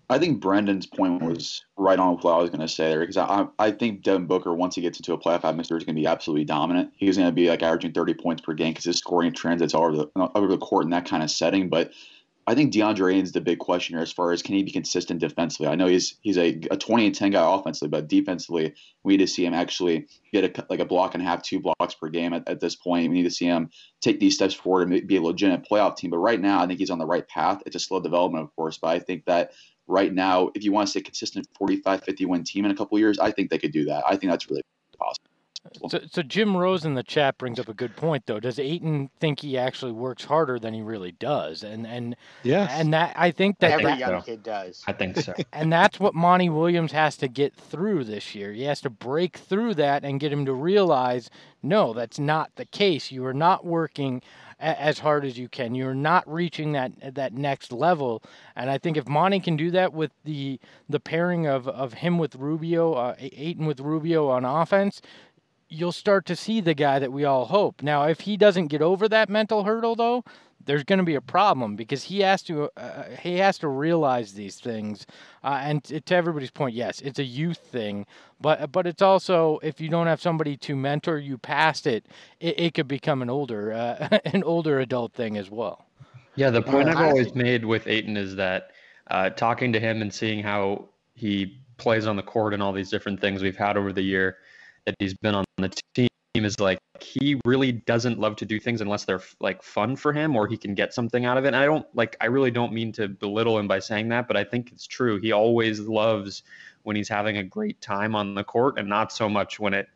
[0.09, 3.01] I think Brendan's point was right on with what I was going to say there
[3.01, 5.95] because I, I think Devin Booker, once he gets into a playoff atmosphere, is going
[5.95, 6.93] to be absolutely dominant.
[6.95, 9.83] He's going to be like averaging 30 points per game because his scoring transits all
[9.83, 11.67] over the, over the court in that kind of setting.
[11.67, 11.91] But
[12.49, 15.19] I think DeAndre Ayton's the big question here as far as can he be consistent
[15.19, 15.67] defensively.
[15.67, 19.25] I know he's he's a, a 20 and 10 guy offensively, but defensively, we need
[19.25, 22.07] to see him actually get a, like a block and a half, two blocks per
[22.07, 23.09] game at, at this point.
[23.09, 26.09] We need to see him take these steps forward and be a legitimate playoff team.
[26.09, 27.61] But right now, I think he's on the right path.
[27.65, 29.51] It's a slow development, of course, but I think that
[29.85, 32.97] right now, if you want to stay consistent 45, 50 win team in a couple
[32.97, 34.05] years, I think they could do that.
[34.07, 34.61] I think that's really.
[35.89, 38.39] So, so Jim Rose in the chat brings up a good point, though.
[38.39, 41.63] Does Ayton think he actually works harder than he really does?
[41.63, 44.83] And and yeah, and that I think that every that, young kid does.
[44.87, 45.33] I think so.
[45.53, 48.53] and that's what Monty Williams has to get through this year.
[48.53, 51.29] He has to break through that and get him to realize,
[51.61, 53.11] no, that's not the case.
[53.11, 54.21] You are not working
[54.59, 55.75] as hard as you can.
[55.75, 58.23] You're not reaching that that next level.
[58.55, 62.17] And I think if Monty can do that with the the pairing of, of him
[62.17, 65.01] with Rubio, uh, Ayton with Rubio on offense,
[65.69, 67.81] you'll start to see the guy that we all hope.
[67.81, 70.23] Now, if he doesn't get over that mental hurdle, though,
[70.65, 73.67] there's going to be a problem because he has to uh, uh, he has to
[73.67, 75.05] realize these things.
[75.43, 78.05] Uh, and to, to everybody's point, yes, it's a youth thing,
[78.41, 82.05] but but it's also if you don't have somebody to mentor you past it,
[82.39, 85.85] it, it could become an older uh, an older adult thing as well.
[86.35, 88.71] Yeah, the point I've always made with Ayton is that
[89.09, 92.91] uh, talking to him and seeing how he plays on the court and all these
[92.91, 94.37] different things we've had over the year
[94.87, 98.81] that he's been on the team is like he really doesn't love to do things
[98.81, 101.49] unless they're like fun for him or he can get something out of it.
[101.49, 104.37] And I don't like I really don't mean to belittle him by saying that, but
[104.37, 105.19] I think it's true.
[105.19, 106.43] He always loves
[106.83, 109.87] when he's having a great time on the court and not so much when it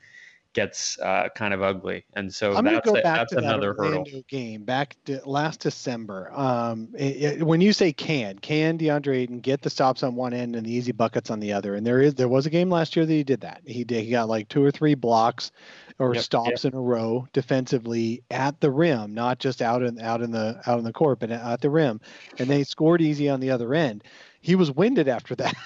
[0.53, 2.03] gets uh, kind of ugly.
[2.13, 4.23] And so I'm that's, go a, back that's to another that Orlando hurdle.
[4.27, 6.31] game back to last December.
[6.33, 10.33] Um, it, it, when you say can, can DeAndre Ayton get the stops on one
[10.33, 11.75] end and the easy buckets on the other?
[11.75, 13.61] And there is there was a game last year that he did that.
[13.65, 15.51] He did he got like two or three blocks
[15.99, 20.21] or Yep, stops in a row defensively at the rim, not just out in out
[20.21, 22.01] in the out in the court, but at the rim,
[22.39, 24.03] and they scored easy on the other end.
[24.41, 25.56] He was winded after that.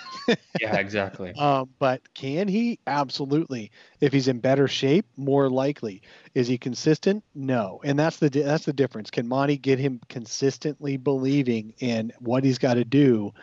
[0.59, 1.33] Yeah, exactly.
[1.33, 2.79] Um, but can he?
[2.87, 3.69] Absolutely.
[3.99, 6.01] If he's in better shape, more likely.
[6.33, 7.23] Is he consistent?
[7.35, 7.79] No.
[7.83, 9.11] And that's the that's the difference.
[9.11, 13.33] Can Monty get him consistently believing in what he's got to do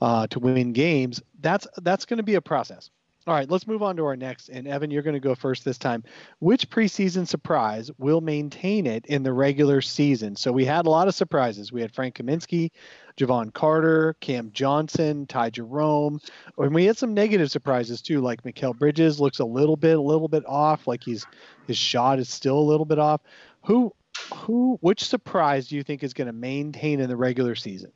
[0.00, 1.22] uh, to win games?
[1.40, 2.90] That's that's going to be a process.
[3.24, 4.48] All right, let's move on to our next.
[4.48, 6.02] And Evan, you're going to go first this time.
[6.40, 10.34] Which preseason surprise will maintain it in the regular season?
[10.34, 11.70] So we had a lot of surprises.
[11.70, 12.72] We had Frank Kaminsky,
[13.16, 16.20] Jevon Carter, Cam Johnson, Ty Jerome,
[16.58, 20.02] and we had some negative surprises too, like Mikal Bridges looks a little bit, a
[20.02, 21.24] little bit off, like he's
[21.68, 23.20] his shot is still a little bit off.
[23.66, 23.94] Who,
[24.34, 27.92] who, which surprise do you think is going to maintain in the regular season?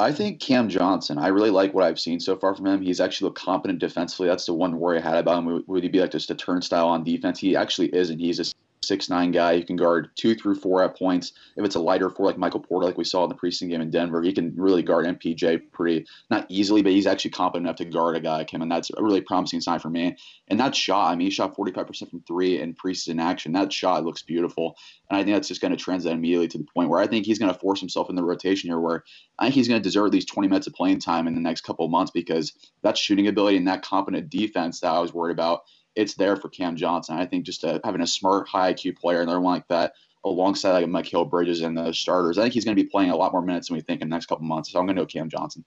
[0.00, 1.18] I think Cam Johnson.
[1.18, 2.82] I really like what I've seen so far from him.
[2.82, 4.26] He's actually looked competent defensively.
[4.28, 5.62] That's the one worry I had about him.
[5.66, 7.38] Would, he be like just a turnstile on defense?
[7.38, 8.44] He actually is, and He's a
[8.86, 9.56] six nine guy.
[9.56, 11.32] He can guard two through four at points.
[11.56, 13.80] If it's a lighter four like Michael Porter, like we saw in the preseason game
[13.80, 17.76] in Denver, he can really guard MPJ pretty not easily, but he's actually competent enough
[17.76, 20.16] to guard a guy like him, and that's a really promising sign for me.
[20.48, 23.52] And that shot, I mean, he shot 45% from three in preseason action.
[23.52, 24.76] That shot looks beautiful,
[25.10, 27.26] and I think that's just going to translate immediately to the point where I think
[27.26, 29.04] he's going to force himself in the rotation here, where
[29.38, 31.40] I think he's going to deserve at least 20 minutes of playing time in the
[31.40, 35.12] next couple of months because that shooting ability and that competent defense that I was
[35.12, 35.62] worried about
[35.96, 37.16] it's there for Cam Johnson.
[37.16, 40.72] I think just uh, having a smart, high IQ player, another one like that, alongside
[40.72, 43.32] like Mikal Bridges and the starters, I think he's going to be playing a lot
[43.32, 44.72] more minutes than we think in the next couple months.
[44.72, 45.64] So I'm going to go Cam Johnson.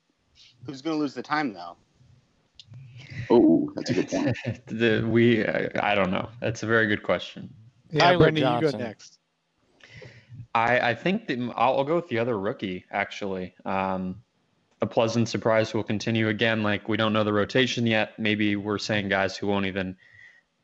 [0.65, 1.77] Who's going to lose the time though?
[3.29, 4.37] Oh, that's a good point.
[4.67, 6.29] the, we, uh, I don't know.
[6.39, 7.53] That's a very good question.
[7.91, 9.19] Yeah, Tyler Brendan, you go next.
[10.53, 13.53] I, I think that I'll, I'll go with the other rookie actually.
[13.65, 14.21] Um,
[14.81, 16.63] a pleasant surprise will continue again.
[16.63, 18.17] Like we don't know the rotation yet.
[18.19, 19.95] Maybe we're saying guys who won't even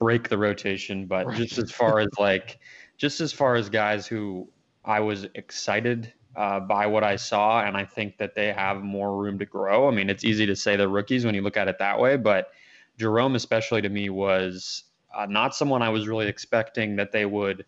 [0.03, 1.37] break the rotation, but Right.
[1.37, 2.59] just as far as like,
[2.97, 4.49] just as far as guys who
[4.83, 9.15] I was excited uh, by what I saw, and I think that they have more
[9.15, 9.87] room to grow.
[9.87, 12.17] I mean, it's easy to say they're rookies when you look at it that way,
[12.17, 12.51] but
[12.97, 14.83] Jerome, especially to me, was
[15.15, 17.65] uh, not someone I was really expecting that they would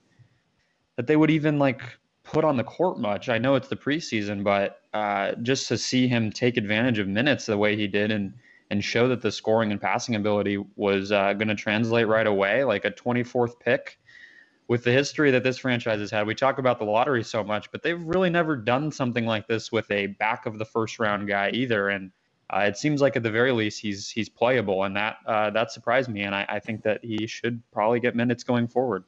[0.98, 1.82] that they would even like
[2.24, 3.30] put on the court much.
[3.30, 7.46] I know it's the preseason, but uh, just to see him take advantage of minutes
[7.46, 8.34] the way he did and
[8.72, 12.64] and show that the scoring and passing ability was uh, going to translate right away,
[12.64, 14.00] like a 24th pick
[14.68, 17.72] with the history that this franchise has had, we talk about the lottery so much,
[17.72, 21.28] but they've really never done something like this with a back of the first round
[21.28, 21.90] guy either.
[21.90, 22.12] And
[22.50, 25.72] uh, it seems like at the very least he's he's playable, and that uh, that
[25.72, 26.22] surprised me.
[26.22, 29.04] And I, I think that he should probably get minutes going forward.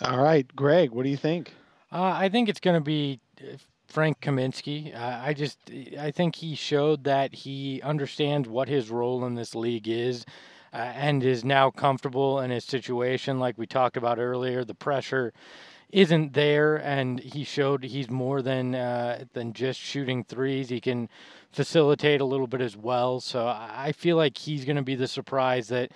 [0.00, 1.52] All right, Greg, what do you think?
[1.90, 3.20] Uh, I think it's going to be
[3.88, 4.94] Frank Kaminsky.
[4.94, 5.58] Uh, I just
[5.98, 10.24] I think he showed that he understands what his role in this league is.
[10.70, 14.64] Uh, and is now comfortable in his situation, like we talked about earlier.
[14.64, 15.32] The pressure
[15.90, 20.68] isn't there, and he showed he's more than uh, than just shooting threes.
[20.68, 21.08] He can
[21.50, 23.20] facilitate a little bit as well.
[23.20, 25.90] So I feel like he's going to be the surprise that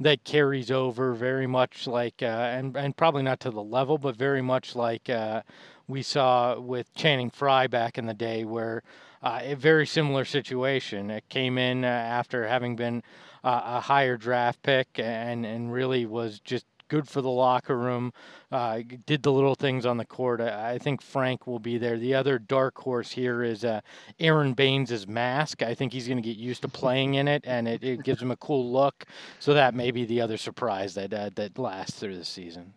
[0.00, 4.16] that carries over very much like uh, and and probably not to the level, but
[4.16, 5.42] very much like uh,
[5.86, 8.82] we saw with Channing Frye back in the day, where
[9.22, 11.10] uh, a very similar situation.
[11.10, 13.02] It came in uh, after having been
[13.42, 18.12] uh, a higher draft pick and and really was just good for the locker room.
[18.50, 20.40] Uh, did the little things on the court.
[20.40, 21.98] I, I, think Frank will be there.
[21.98, 23.80] The other dark horse here is uh,
[24.18, 25.62] Aron Baynes' mask.
[25.62, 28.22] I think he's going to get used to playing in it, and it, it, gives
[28.22, 29.04] him a cool look.
[29.38, 32.74] So that may be the other surprise that uh, that lasts through the season.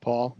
[0.00, 0.36] Paul,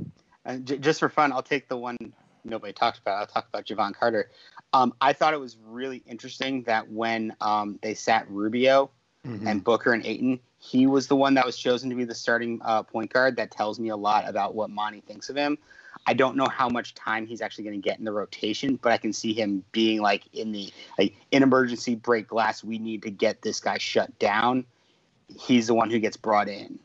[0.64, 1.96] j- just for fun, I'll take the one
[2.44, 3.18] nobody talks about.
[3.18, 4.30] I'll talk about Jevon Carter.
[4.72, 8.90] Um, I thought it was really interesting that when um, they sat Rubio
[9.26, 9.46] mm-hmm.
[9.46, 12.58] and Booker and Ayton, he was the one that was chosen to be the starting
[12.64, 13.36] uh, point guard.
[13.36, 15.58] That tells me a lot about what Monty thinks of him.
[16.06, 18.90] I don't know how much time he's actually going to get in the rotation, but
[18.90, 22.64] I can see him being like in the like in emergency break glass.
[22.64, 24.64] We need to get this guy shut down.
[25.38, 26.78] He's the one who gets brought in.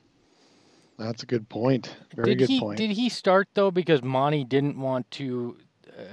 [0.98, 1.96] That's a good point.
[2.14, 2.78] Very did good he, point.
[2.78, 5.58] Did he start though because Monty didn't want to,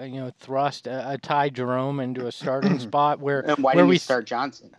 [0.00, 3.74] uh, you know, thrust a, a Ty Jerome into a starting spot where and why
[3.74, 4.70] where did we start Johnson?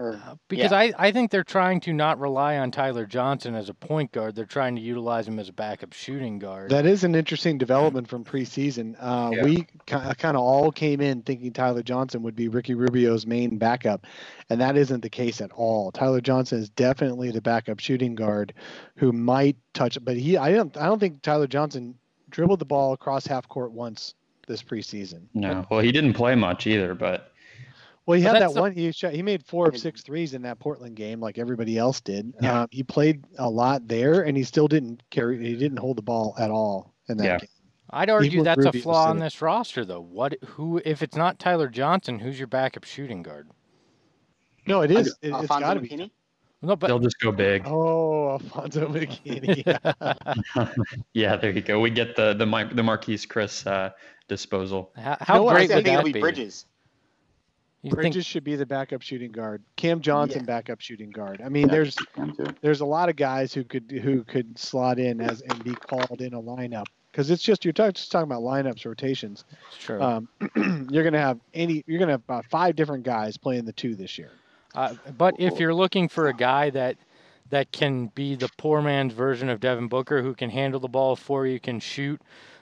[0.00, 0.78] Or, uh, because yeah.
[0.78, 4.34] I, I think they're trying to not rely on Tyler Johnson as a point guard.
[4.34, 6.70] They're trying to utilize him as a backup shooting guard.
[6.70, 8.96] That is an interesting development from preseason.
[8.98, 9.44] Uh, Yeah.
[9.44, 14.06] We kind of all came in thinking Tyler Johnson would be Ricky Rubio's main backup,
[14.48, 15.92] and that isn't the case at all.
[15.92, 18.54] Tyler Johnson is definitely the backup shooting guard
[18.96, 21.94] who might touch, but he I don't I don't think Tyler Johnson
[22.30, 24.14] dribbled the ball across half court once
[24.46, 25.26] this preseason.
[25.34, 27.29] No, well, he didn't play much either, but
[28.06, 28.72] Well, he But had that the- one.
[28.72, 32.00] He shot, he made four of six threes in that Portland game, like everybody else
[32.00, 32.32] did.
[32.40, 32.62] Yeah.
[32.62, 35.38] Um, he played a lot there, and he still didn't carry.
[35.38, 37.38] He didn't hold the ball at all in that Yeah.
[37.38, 37.48] game.
[37.92, 40.00] I'd argue with that's a flaw said on this roster, though.
[40.00, 43.48] What who if it's not Tyler Johnson, who's your backup shooting guard?
[44.66, 45.08] No, it is.
[45.08, 45.88] It, it's Alfonzo got to be.
[45.88, 46.10] McKinnie?
[46.62, 47.62] No, but they'll just go big.
[47.66, 49.64] Oh, Alfonzo McKinnie.
[51.14, 51.80] yeah, there you go.
[51.80, 53.90] We get the the Mar- the Marquese Chriss uh,
[54.28, 54.92] disposal.
[54.96, 55.54] how, how know what?
[55.56, 56.20] great I would think it'll that be be?
[56.20, 56.66] Bridges.
[57.82, 59.62] You think Bridges should be the backup shooting guard.
[59.76, 60.46] Cam Johnson, Yeah.
[60.46, 61.40] backup shooting guard.
[61.42, 61.72] I mean, Yeah.
[61.74, 61.96] there's
[62.60, 66.20] there's a lot of guys who could who could slot in as and be called
[66.20, 69.44] in a lineup because it's just you're talk, just talking about lineups rotations.
[69.68, 70.00] it's true?
[70.02, 70.28] Um,
[70.90, 74.18] you're gonna have any you're gonna have about five different guys playing the two this
[74.18, 74.30] year.
[74.74, 76.96] Uh, but if you're looking for a guy that
[77.48, 81.16] that can be the poor man's version of Devin Booker, who can handle the ball
[81.16, 82.20] for you, can shoot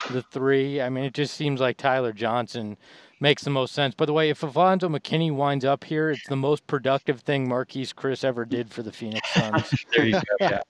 [0.09, 2.75] the three, I mean, it just seems like Tyler Johnson
[3.19, 3.95] makes the most sense.
[3.95, 7.93] By the way, if Alfonzo McKinnie winds up here, it's the most productive thing Marquese
[7.93, 9.73] Chriss ever did for the Phoenix Suns.
[9.95, 10.21] There you go.
[10.39, 10.61] Yeah.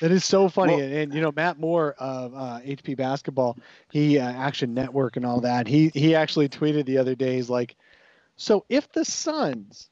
[0.00, 3.56] That is so funny, Well- and, and, you know Matt Moore of uh, HP Basketball,
[3.90, 5.66] he uh, Action Network and all that.
[5.66, 7.76] He he actually tweeted the other day, he's like,
[8.36, 9.88] so if the Suns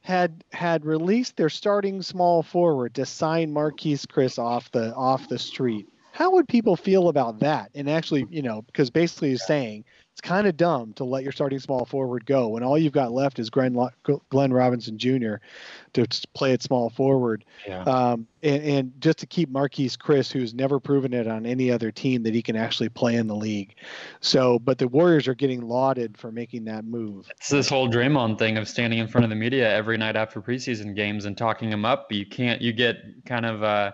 [0.00, 5.38] had had released their starting small forward to sign Marquese Chriss off the off the
[5.38, 7.70] street, how would people feel about that?
[7.74, 11.32] And actually, you know, because basically he's saying it's kind of dumb to let your
[11.32, 13.74] starting small forward go when all you've got left is Glenn,
[14.28, 15.36] Glenn Robinson Jr.
[15.94, 17.46] to play at small forward.
[17.66, 17.82] Yeah.
[17.84, 21.90] Um, and, and just to keep Marquese Chriss, who's never proven it on any other
[21.90, 23.74] team that he can actually play in the league.
[24.20, 27.30] So, but the Warriors are getting lauded for making that move.
[27.30, 30.42] It's this whole Draymond thing of standing in front of the media every night after
[30.42, 32.12] preseason games and talking him up.
[32.12, 32.60] You can't.
[32.60, 33.92] You get kind of uh,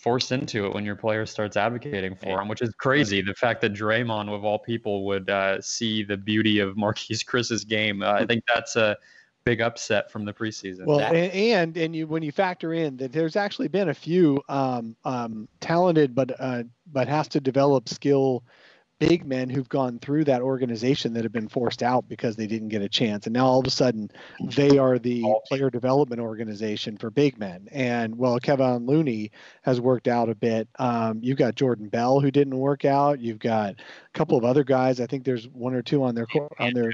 [0.00, 3.20] forced into it when your player starts advocating for him, which is crazy.
[3.20, 7.64] The fact that Draymond, of all people, would uh, see the beauty of Marquese Chriss's
[7.64, 8.02] game.
[8.02, 8.96] Uh, I think that's a
[9.44, 10.86] big upset from the preseason.
[10.86, 13.94] Well, That- and, and and you when you factor in that there's actually been a
[13.94, 18.42] few um, um, talented but uh, but has to develop skill
[19.00, 22.68] big men who've gone through that organization that have been forced out because they didn't
[22.68, 24.10] get a chance, and now all of a sudden
[24.54, 27.66] they are the player development organization for big men.
[27.72, 29.32] And well, Kevin Looney
[29.62, 30.68] has worked out a bit.
[30.78, 33.18] Um, you've got Jordan Bell who didn't work out.
[33.18, 35.00] You've got a couple of other guys.
[35.00, 36.26] I think there's one or two on their
[36.58, 36.92] on their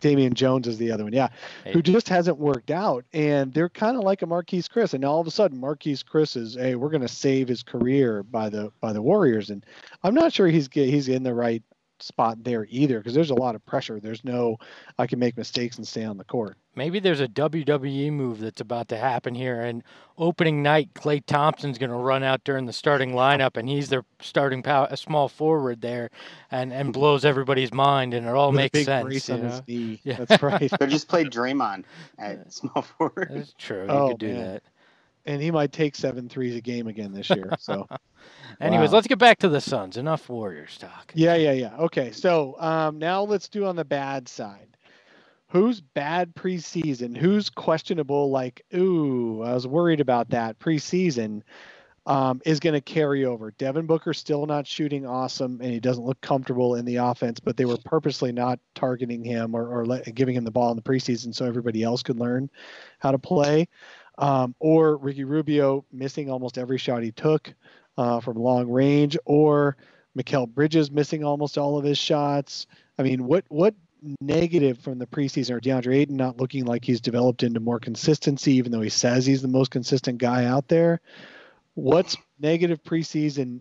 [0.00, 1.28] Damian Jones is the other one, yeah,
[1.64, 1.72] Hey.
[1.72, 5.12] who just hasn't worked out, and they're kind of like a Marquese Chriss, and now
[5.12, 8.48] all of a sudden Marquese Chriss is, hey, we're going to save his career by
[8.48, 9.64] the by the Warriors, and
[10.02, 11.62] I'm not sure he's he's in the right
[12.00, 14.00] spot there either because there's a lot of pressure.
[14.00, 14.56] There's no,
[14.98, 16.56] I can make mistakes and stay on the court.
[16.74, 19.60] Maybe there's a WWE move that's about to happen here.
[19.60, 19.82] And
[20.16, 24.04] opening night, Klay Thompson's going to run out during the starting lineup, and he's their
[24.20, 26.10] starting power, a small forward there,
[26.52, 29.04] and, and blows everybody's mind, and it all With a makes big sense.
[29.04, 30.00] brace on his knee.
[30.04, 30.24] Yeah.
[30.24, 30.70] That's right.
[30.78, 31.82] They just played Draymond
[32.18, 33.28] at small forward.
[33.32, 33.82] That's true.
[33.82, 34.44] You Oh, could do man.
[34.54, 34.62] that.
[35.28, 37.52] And he might take seven threes a game again this year.
[37.60, 37.86] So.
[38.60, 38.94] Anyways, Wow.
[38.96, 39.96] let's get back to the Suns.
[39.96, 41.12] Enough Warriors talk.
[41.14, 41.76] Yeah, yeah, yeah.
[41.76, 44.76] Okay, so um, now let's do on the bad side.
[45.50, 47.16] Who's bad preseason?
[47.16, 48.30] Who's questionable?
[48.30, 51.42] Like, ooh, I was worried about that preseason.
[52.06, 53.50] Um, is going to carry over.
[53.58, 57.38] Devin Booker still not shooting awesome, and he doesn't look comfortable in the offense.
[57.38, 60.76] But they were purposely not targeting him or, or let, giving him the ball in
[60.76, 62.48] the preseason so everybody else could learn
[62.98, 63.68] how to play.
[64.18, 67.54] Um, or Ricky Rubio missing almost every shot he took
[67.96, 69.76] uh, from long range, or
[70.16, 72.66] Mikal Bridges missing almost all of his shots.
[72.98, 73.74] I mean, what what
[74.20, 78.52] negative from the preseason or DeAndre Ayton not looking like he's developed into more consistency,
[78.54, 81.00] even though he says he's the most consistent guy out there?
[81.74, 83.60] What's negative preseason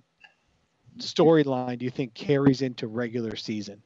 [0.97, 3.81] storyline do you think carries into regular season?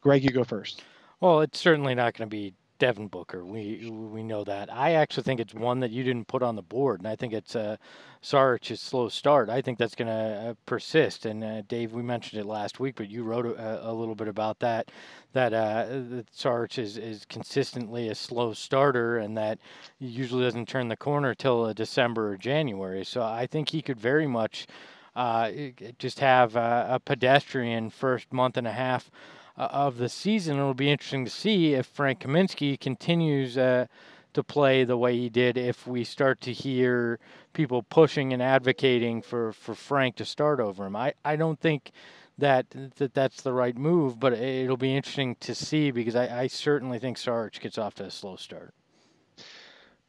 [0.00, 0.82] Greg, you go first.
[1.20, 3.44] Well, it's certainly not going to be Devin Booker.
[3.44, 4.72] We we know that.
[4.72, 7.32] I actually think it's one that you didn't put on the board, and I think
[7.32, 7.76] it's uh,
[8.22, 9.48] Saric's slow start.
[9.48, 11.26] I think that's going to uh, persist.
[11.26, 14.28] And uh, Dave, we mentioned it last week, but you wrote a, a little bit
[14.28, 14.90] about that.
[15.32, 19.58] That uh, that Saric is is consistently a slow starter, and that
[19.98, 23.04] he usually doesn't turn the corner till uh, December or January.
[23.04, 24.66] So I think he could very much.
[25.14, 25.50] Uh,
[25.98, 29.10] just have a, a pedestrian first month and a half
[29.56, 30.58] uh, of the season.
[30.58, 33.86] It'll be interesting to see if Frank Kaminsky continues uh,
[34.34, 35.56] to play the way he did.
[35.56, 37.18] If we start to hear
[37.52, 41.92] people pushing and advocating for, for Frank to start over him, I, I don't think
[42.38, 44.20] that, that that's the right move.
[44.20, 48.04] But it'll be interesting to see because I, I certainly think Sarge gets off to
[48.04, 48.74] a slow start.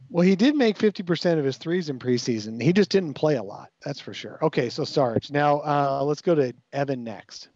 [0.09, 2.61] Well, he did make 50% of his threes in preseason.
[2.61, 3.69] He just didn't play a lot.
[3.83, 4.39] That's for sure.
[4.41, 5.31] Okay, so Sarge.
[5.31, 7.49] Now uh, let's go to Evan next.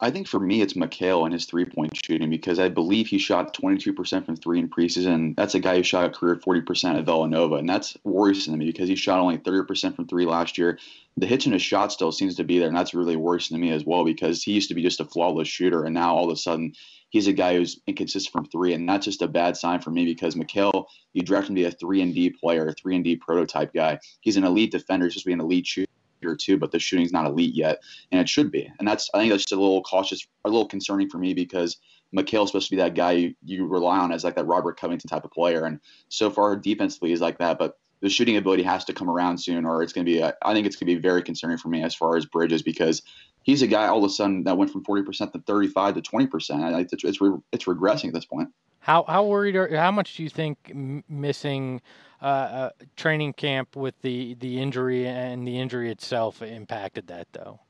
[0.00, 3.18] I think for me, it's Mikal and his three point shooting because I believe he
[3.18, 5.34] shot 22% from three in preseason.
[5.34, 8.66] That's a guy who shot a career 40% at Villanova, and that's worrisome to me
[8.66, 10.78] because he shot only 30% from three last year.
[11.16, 13.60] The hitch in his shot still seems to be there, and that's really worrisome to
[13.60, 16.26] me as well because he used to be just a flawless shooter, and now all
[16.26, 16.74] of a sudden
[17.08, 20.04] he's a guy who's inconsistent from three, and that's just a bad sign for me
[20.04, 23.02] because Mikal, you draft him to be a three and D player, a three and
[23.02, 23.98] D prototype guy.
[24.20, 25.88] He's an elite defender, he's supposed to be an elite shooter
[26.20, 28.70] too, but the shooting's not elite yet, and it should be.
[28.78, 31.76] And that's I think that's just a little cautious, a little concerning for me because
[32.12, 35.08] Mikal's supposed to be that guy you, you rely on as like that Robert Covington
[35.08, 38.84] type of player, and so far defensively he's like that, but the shooting ability has
[38.84, 40.20] to come around soon, or it's going to be.
[40.20, 42.62] A, I think it's going to be very concerning for me as far as Bridges
[42.62, 43.02] because
[43.42, 45.94] he's a guy all of a sudden that went from forty percent to thirty five
[45.94, 46.62] to twenty percent.
[46.92, 48.50] It's it's, re, it's regressing at this point.
[48.80, 50.72] How how worried are how much do you think
[51.08, 51.82] missing
[52.20, 57.60] uh, uh, training camp with the the injury and the injury itself impacted that though?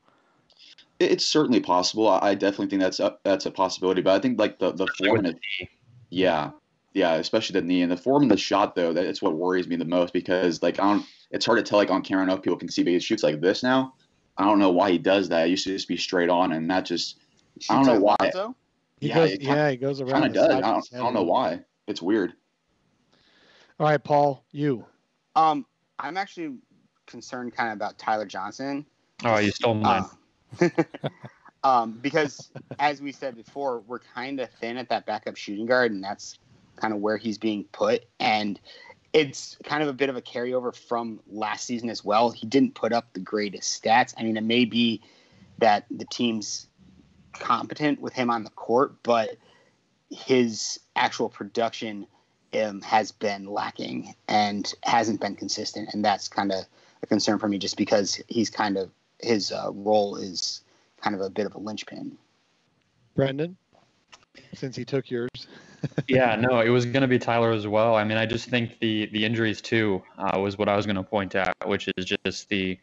[1.01, 2.09] It's certainly possible.
[2.09, 5.26] I definitely think that's a, that's a possibility, but I think like the the form,
[5.26, 5.34] of,
[6.11, 6.51] yeah,
[6.94, 8.92] yeah, especially the knee and the form of the shot though.
[8.92, 11.07] That's what worries me the most because like I don't.
[11.30, 12.24] It's hard to tell like on camera.
[12.24, 13.94] I know people can see, but he shoots like this now.
[14.38, 15.46] I don't know why he does that.
[15.46, 17.18] It used to just be straight on, and that just
[17.68, 18.16] I don't know why.
[19.01, 20.12] He Yeah, goes, it kinda- yeah, he goes around.
[20.12, 20.49] kind of does.
[20.49, 21.61] I don't, I don't know why.
[21.86, 22.32] It's weird.
[23.81, 24.85] All right, Paul, you.
[25.37, 25.64] Um,
[25.99, 26.57] I'm actually
[27.07, 28.85] concerned kind of about Tyler Johnson.
[29.24, 30.05] Oh, you stole mine.
[30.61, 30.68] Uh,
[31.64, 32.51] um, because
[32.81, 36.39] as we said before, we're kind of thin at that backup shooting guard, and that's
[36.76, 38.05] kind of where he's being put.
[38.18, 38.61] And
[39.12, 42.31] it's kind of a bit of a carryover from last season as well.
[42.31, 44.12] He didn't put up the greatest stats.
[44.18, 45.03] I mean, it may be
[45.59, 46.66] that the team's
[47.33, 49.37] competent with him on the court, but
[50.11, 52.07] his actual production
[52.55, 56.64] um, has been lacking and hasn't been consistent, and that's kind of
[57.03, 58.90] a concern for me, just because he's kind of
[59.20, 60.62] his uh, role is
[61.01, 62.16] kind of a bit of a linchpin.
[63.14, 63.57] Brendan,
[64.55, 65.28] since he took yours.
[66.09, 67.94] yeah, no, it was going to be Tyler as well.
[67.94, 70.96] I mean, I just think the the injuries too uh, was what I was going
[70.96, 72.78] to point out, which is just the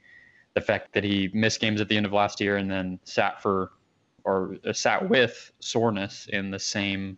[0.53, 3.41] the fact that he missed games at the end of last year and then sat
[3.41, 3.72] for
[4.24, 7.18] or uh, sat with soreness in the same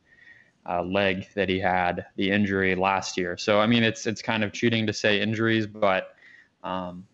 [0.68, 3.38] uh, leg that he had the injury last year.
[3.38, 6.15] So I mean, it's it's kind of cheating to say injuries, but
[6.63, 7.05] um,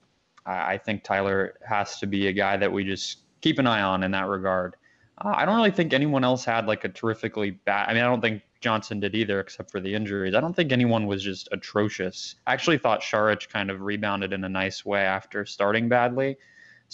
[0.46, 3.82] I, I think Tyler has to be a guy that we just keep an eye
[3.82, 4.76] on in that regard.
[5.20, 7.90] Uh, I don't really think anyone else had like a terrifically bad.
[7.90, 10.34] I mean, I don't think Johnson did either, except for the injuries.
[10.34, 12.36] I don't think anyone was just atrocious.
[12.48, 16.38] I actually thought Saric kind of rebounded in a nice way after starting badly.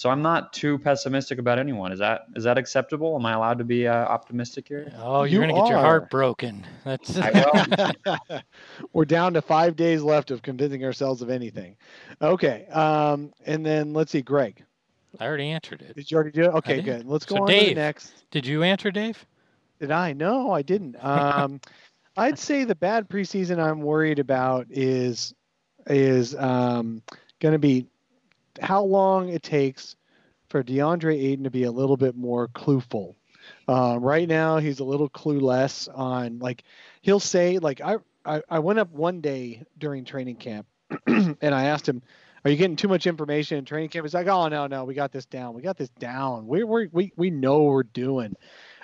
[0.00, 1.92] So I'm not too pessimistic about anyone.
[1.92, 3.16] Is that is that acceptable?
[3.16, 4.90] Am I allowed to be uh, optimistic here?
[4.96, 6.66] Oh, you're You gonna get your heart broken.
[6.86, 8.40] That's I will.
[8.94, 11.76] We're down to five days left of convincing ourselves of anything.
[12.22, 12.64] Okay.
[12.68, 14.64] Um, and then let's see, Greg.
[15.20, 15.94] I already answered it.
[15.96, 16.54] Did you already do it?
[16.54, 17.04] Okay, good.
[17.04, 18.14] Let's go So on to the next.
[18.30, 19.26] Did you answer, Dave?
[19.80, 20.14] Did I?
[20.14, 20.96] No, I didn't.
[21.04, 21.60] Um,
[22.16, 25.34] I'd say the bad preseason I'm worried about is
[25.86, 27.02] is um,
[27.38, 27.86] going to be
[28.60, 29.96] how long it takes
[30.48, 33.14] for DeAndre Ayton to be a little bit more clueful.
[33.68, 36.64] Uh, right now, he's a little clueless on like
[37.00, 40.66] he'll say like I, I I went up one day during training camp
[41.06, 42.02] and I asked him,
[42.44, 44.94] "Are you getting too much information in training camp?" He's like, "Oh no, no, we
[44.94, 45.54] got this down.
[45.54, 46.46] We got this down.
[46.46, 48.34] We we we we know we're doing."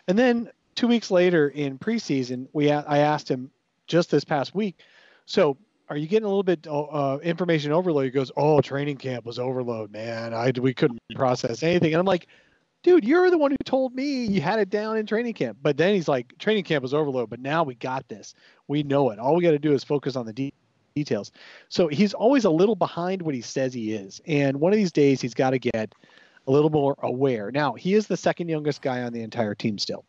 [0.09, 3.51] And then two weeks later in preseason, we I asked him
[3.87, 4.81] just this past week,
[5.27, 5.59] so
[5.89, 8.05] are you getting a little bit uh, information overload?
[8.05, 10.35] He goes, "Oh, training camp was overload, man.
[10.35, 12.27] I we couldn't process anything." And I'm like,
[12.83, 15.77] "Dude, you're the one who told me you had it down in training camp." But
[15.77, 18.35] then he's like, "Training camp was overload, but now we got this.
[18.69, 19.19] We know it.
[19.19, 20.53] All we got to do is focus on the de-
[20.95, 21.31] details."
[21.69, 24.93] So he's always a little behind what he says he is, and one of these
[24.93, 25.95] days he's got to get
[26.49, 27.51] a little more aware.
[27.53, 30.05] Now he is the second youngest guy on the entire team still.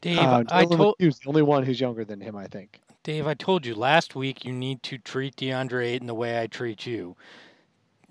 [0.00, 2.80] Dave, Uh, I told McHugh's the only one who's younger than him, I think.
[3.08, 6.46] Dave, I told you last week you need to treat DeAndre Ayton the way I
[6.46, 7.16] treat you.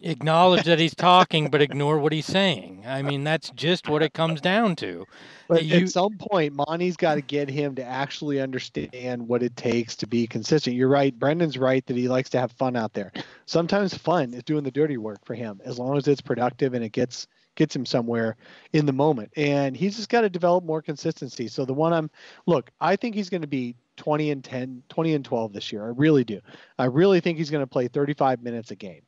[0.02, 2.84] Acknowledge that he's talking, but ignore what he's saying.
[2.84, 5.06] I mean, that's just what it comes down to.
[5.48, 9.56] But You- at some point, Monty's got to get him to actually understand what it
[9.56, 10.76] takes to be consistent.
[10.76, 11.14] You're right.
[11.14, 13.12] Brendan's right that he likes to have fun out there.
[13.46, 16.84] Sometimes fun is doing the dirty work for him, as long as it's productive and
[16.84, 18.36] it gets gets him somewhere
[18.74, 19.32] in the moment.
[19.38, 21.48] And he's just got to develop more consistency.
[21.48, 22.10] So the one I'm
[22.48, 25.86] look, I think he's going to be 20 and 10, 20 and 12 this year.
[25.86, 26.40] I really do.
[26.78, 29.02] I really think he's going to play 35 minutes a game.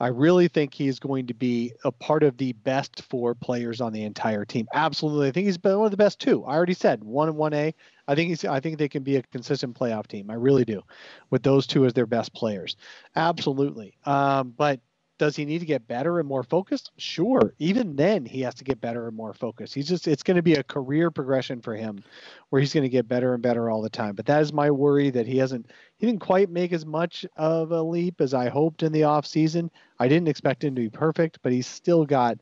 [0.00, 3.92] I really think he's going to be a part of the best four players on
[3.92, 4.66] the entire team.
[4.74, 6.44] Absolutely, I think he's been one of the best two.
[6.44, 7.72] I already said one and one A.
[8.08, 8.44] I think he's.
[8.44, 10.30] I think they can be a consistent playoff team.
[10.30, 10.82] I really do,
[11.30, 12.76] with those two as their best players.
[13.14, 13.96] Absolutely.
[14.04, 14.80] Um, but
[15.18, 16.90] does he need to get better and more focused?
[16.96, 17.54] Sure.
[17.58, 19.74] Even then, he has to get better and more focused.
[19.74, 20.08] He's just.
[20.08, 22.02] It's going to be a career progression for him,
[22.50, 24.14] where he's going to get better and better all the time.
[24.14, 25.70] But that is my worry that he hasn't.
[25.96, 29.26] He didn't quite make as much of a leap as I hoped in the off
[29.26, 29.70] season.
[29.98, 32.38] I didn't expect him to be perfect, but he's still got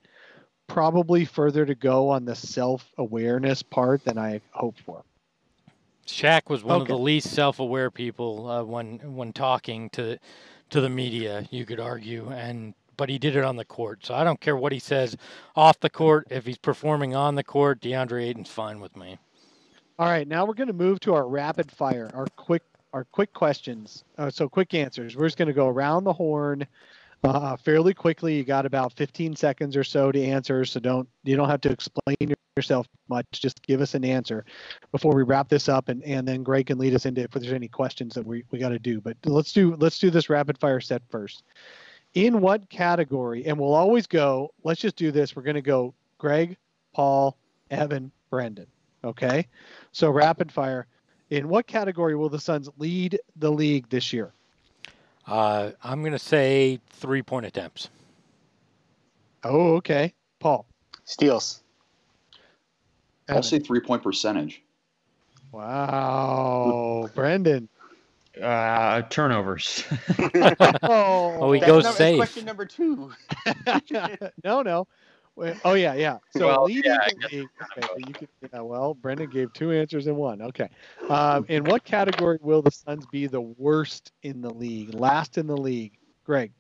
[0.67, 5.05] probably further to go on the self awareness part than I hoped for.
[6.07, 10.19] Shaq was one of the least self-aware people uh, when when talking to
[10.73, 11.47] to the media.
[11.51, 14.05] You could argue, and but he did it on the court.
[14.05, 15.17] So I don't care what he says
[15.57, 16.27] off the court.
[16.31, 19.19] If he's performing on the court, DeAndre Ayton's fine with me.
[19.99, 22.63] All right, now we're going to move to our rapid fire, our quick,
[22.93, 24.05] our quick questions.
[24.19, 25.17] Uh, so quick answers.
[25.17, 26.67] We're just going to go around the horn,
[27.25, 28.37] uh, fairly quickly.
[28.37, 31.71] You got about 15 seconds or so to answer, so don't you don't have to
[31.71, 33.27] explain yourself much.
[33.33, 34.45] Just give us an answer
[34.91, 37.53] before we wrap this up, and and then Greg can lead us into if there's
[37.53, 39.01] any questions that we we got to do.
[39.01, 41.45] But let's do let's do this rapid fire set first.
[42.15, 43.47] In what category?
[43.47, 44.53] And we'll always go.
[44.65, 45.35] Let's just do this.
[45.35, 46.59] We're going to go Greg,
[46.93, 47.39] Paul,
[47.71, 48.67] Evan, Brendan.
[49.03, 49.49] Okay.
[49.93, 50.87] So rapid fire.
[51.31, 54.35] In what category will the Suns lead the league this year?
[55.27, 57.89] Uh, I'm going to say three-point attempts.
[59.45, 60.13] Oh, okay.
[60.41, 60.67] Paul.
[61.05, 61.63] Steals.
[63.29, 63.43] I'll Evan.
[63.43, 64.63] say three point percentage.
[65.53, 67.11] Wow.
[67.15, 67.69] Brendan.
[68.41, 69.85] Uh, turnovers.
[70.85, 72.17] Oh, Oh, he That's goes num- that's safe.
[72.19, 73.13] Question number two.
[74.45, 74.87] no, no.
[75.37, 76.19] Wait, Oh yeah, yeah.
[76.37, 77.49] So Well, leading yeah, the league.
[77.77, 80.43] Okay, so you could, yeah, well, Brendan gave two answers in one.
[80.43, 80.69] Okay.
[81.09, 84.95] Um, in what category will the Suns be the worst in the league?
[84.95, 85.99] Last in the league.
[86.25, 86.53] Greg.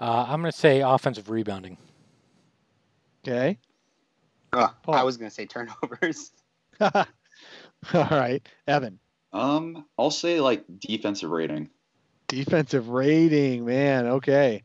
[0.00, 1.76] Uh, I'm going to say offensive rebounding.
[3.26, 3.58] Okay.
[4.52, 4.94] Paul.
[4.94, 6.32] I was going to say turnovers.
[6.80, 7.04] All
[7.92, 8.46] right.
[8.66, 8.98] Evan.
[9.32, 11.70] Um, I'll say like defensive rating.
[12.28, 14.06] Defensive rating, man.
[14.06, 14.64] Okay.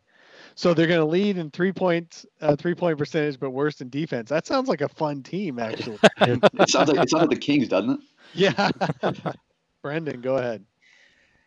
[0.56, 3.90] So they're going to lead in three points, uh, three point percentage, but worse in
[3.90, 4.30] defense.
[4.30, 6.00] That sounds like a fun team, actually.
[6.22, 8.00] It sounds like it sounds like the Kings, doesn't it?
[8.34, 8.70] yeah.
[9.82, 10.64] Brendan, go ahead.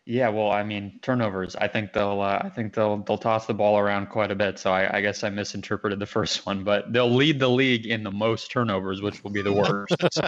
[0.07, 1.55] Yeah, well, I mean, turnovers.
[1.55, 2.21] I think they'll.
[2.21, 2.97] Uh, I think they'll.
[2.97, 4.59] They'll toss the ball around quite a bit.
[4.59, 8.03] So I, I guess I misinterpreted the first one, but they'll lead the league in
[8.03, 10.19] the most turnovers, which will be the worst.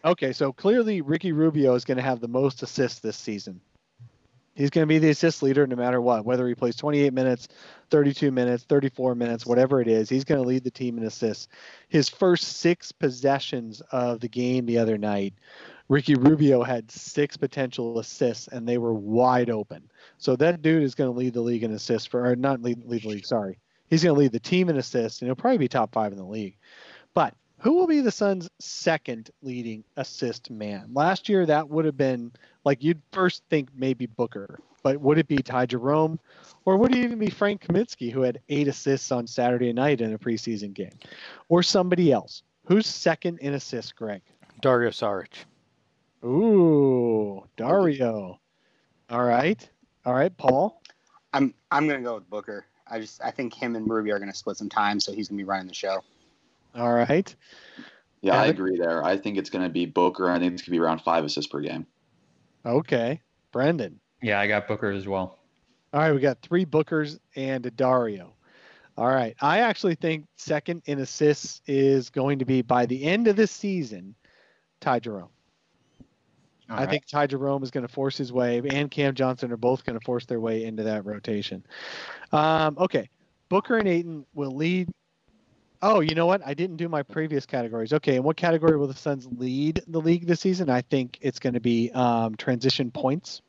[0.04, 3.60] okay, so clearly Ricky Rubio is going to have the most assists this season.
[4.54, 7.48] He's going to be the assist leader no matter what, whether he plays 28 minutes,
[7.90, 10.08] 32 minutes, 34 minutes, whatever it is.
[10.08, 11.48] He's going to lead the team in assists.
[11.88, 15.34] His first six possessions of the game the other night,
[15.88, 19.90] Ricky Rubio had six potential assists, and they were wide open.
[20.18, 22.84] So that dude is going to lead the league in assists for, or not lead,
[22.86, 23.58] lead the league, sorry.
[23.90, 26.18] He's going to lead the team in assists, and he'll probably be top five in
[26.18, 26.56] the league.
[27.64, 30.90] But who will be the Suns' second leading assist man?
[30.92, 32.30] Last year, that would have been
[32.62, 36.20] like you'd first think maybe Booker, but would it be Ty Jerome,
[36.66, 40.12] or would it even be Frank Kaminsky, who had eight assists on Saturday night in
[40.12, 40.92] a preseason game,
[41.48, 42.42] or somebody else?
[42.66, 44.20] Who's second in assists, Greg?
[44.60, 45.32] Dario Saric.
[46.22, 48.40] Ooh, Dario.
[49.08, 49.70] All right,
[50.04, 50.82] all right, Paul.
[51.32, 52.66] I'm I'm gonna go with Booker.
[52.86, 55.38] I just I think him and Ruby are gonna split some time, so he's gonna
[55.38, 56.02] be running the show.
[56.74, 57.34] All right.
[58.20, 59.04] Yeah, I agree there.
[59.04, 60.30] I think it's going to be Booker.
[60.30, 61.86] I think it's going to be around five assists per game.
[62.64, 63.20] Okay,
[63.52, 64.00] Brendan.
[64.22, 65.38] Yeah, I got Booker as well.
[65.92, 68.32] All right, we got three Bookers and a Dario.
[68.96, 73.28] All right, I actually think second in assists is going to be by the end
[73.28, 74.14] of this season,
[74.80, 75.28] Ty Jerome.
[76.70, 76.88] All I right.
[76.88, 79.98] think Ty Jerome is going to force his way, and Cam Johnson are both going
[79.98, 81.64] to force their way into that rotation.
[82.32, 83.10] Um, okay,
[83.50, 84.88] Booker and Ayton will lead.
[85.86, 86.40] Oh, you know what?
[86.46, 87.92] I didn't do my previous categories.
[87.92, 90.70] Okay, in what category will the Suns lead the league this season?
[90.70, 93.42] I think it's going to be um, transition points.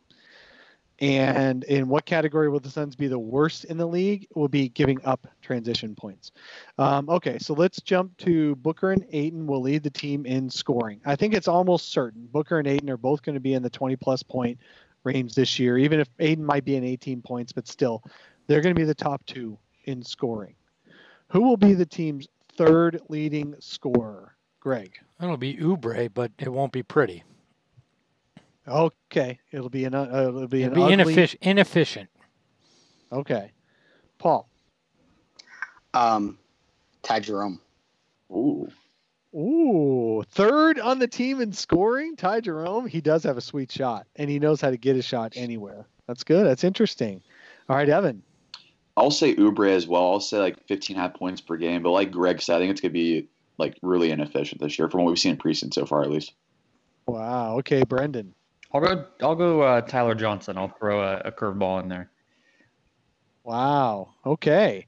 [0.99, 4.27] And in what category will the Suns be the worst in the league?
[4.35, 6.33] Will be giving up transition points.
[6.77, 10.99] Um, okay, so let's jump to Booker and Ayton will lead the team in scoring.
[11.05, 13.69] I think it's almost certain Booker and Ayton are both going to be in the
[13.69, 14.59] 20 plus point
[15.05, 18.03] range this year, even if Ayton might be in 18 points, but still,
[18.47, 20.55] they're going to be the top two in scoring.
[21.35, 24.37] Who will be the team's third leading scorer?
[24.61, 24.97] Greg.
[25.21, 27.25] It'll be Oubre, but it won't be pretty.
[28.65, 32.09] Okay, it'll be an uh, it'll be It'll an be ugly- ineffic- inefficient.
[33.11, 33.51] Okay,
[34.17, 34.47] Paul.
[35.93, 36.37] Um,
[37.03, 37.59] Ty Jerome.
[38.31, 38.69] Ooh.
[39.35, 42.87] Ooh, third on the team in scoring, Ty Jerome.
[42.87, 45.85] He does have a sweet shot, and he knows how to get a shot anywhere.
[46.07, 46.45] That's good.
[46.47, 47.21] That's interesting.
[47.67, 48.23] All right, Evan.
[48.97, 50.11] I'll say Oubre as well.
[50.11, 51.83] I'll say like 15 half points per game.
[51.83, 53.27] But like Greg said, I think it's going to be
[53.57, 56.33] like really inefficient this year from what we've seen in preseason so far, at least.
[57.05, 57.57] Wow.
[57.59, 58.33] Okay, Brendan.
[58.73, 59.05] I'll go.
[59.21, 59.61] I'll go.
[59.61, 60.57] Uh, Tyler Johnson.
[60.57, 62.09] I'll throw a, a curveball in there.
[63.43, 64.09] Wow.
[64.25, 64.87] Okay.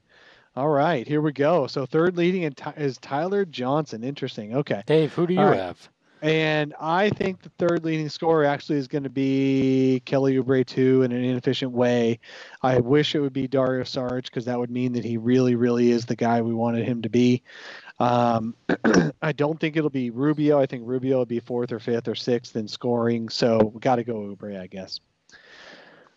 [0.56, 1.06] All right.
[1.06, 1.66] Here we go.
[1.68, 4.02] So third leading in Ty- is Tyler Johnson.
[4.02, 4.56] Interesting.
[4.56, 4.82] Okay.
[4.86, 5.60] Dave, who do you All right.
[5.60, 5.88] have?
[6.20, 11.02] And I think the third leading scorer actually is going to be Kelly Oubre too
[11.02, 12.18] in an inefficient way.
[12.62, 15.90] I wish it would be Dario Saric because that would mean that he really, really
[15.90, 17.42] is the guy we wanted him to be.
[18.00, 18.54] Um,
[19.22, 20.58] I don't think it'll be Rubio.
[20.58, 23.28] I think Rubio will be fourth or fifth or sixth in scoring.
[23.28, 25.00] So we got to go Oubre, I guess.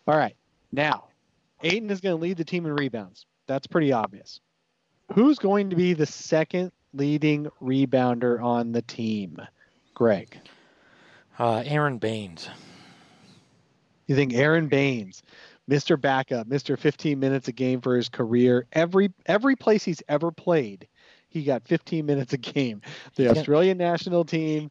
[0.08, 0.34] All right.
[0.72, 1.04] Now,
[1.62, 3.26] Ayton is going to lead the team in rebounds.
[3.46, 4.40] That's pretty obvious.
[5.14, 9.38] Who's going to be the second leading rebounder on the team?
[9.94, 10.38] Greg.
[11.38, 12.48] Uh, Aron Baynes.
[14.06, 15.22] You think Aron Baynes,
[15.70, 15.98] Mr.
[16.00, 16.78] Backup, Mr.
[16.78, 20.86] 15 minutes a game for his career, every every place he's ever played,
[21.28, 22.82] he got 15 minutes a game.
[23.14, 23.30] The.
[23.30, 24.70] Australian national team,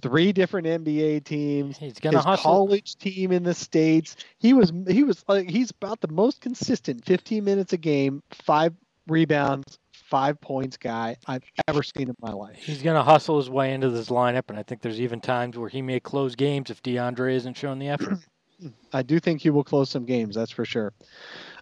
[0.00, 2.50] three different NBA teams, He's gonna his hustle.
[2.50, 4.16] college team in the states.
[4.38, 8.72] He was he was like he's about the most consistent 15 minutes a game, five
[9.06, 9.78] rebounds,
[10.08, 12.56] five points guy I've ever seen in my life.
[12.56, 15.68] He's gonna hustle his way into this lineup, and I think there's even times where
[15.68, 18.18] he may close games if DeAndre isn't showing the effort.
[18.92, 20.34] I do think he will close some games.
[20.34, 20.92] That's for sure.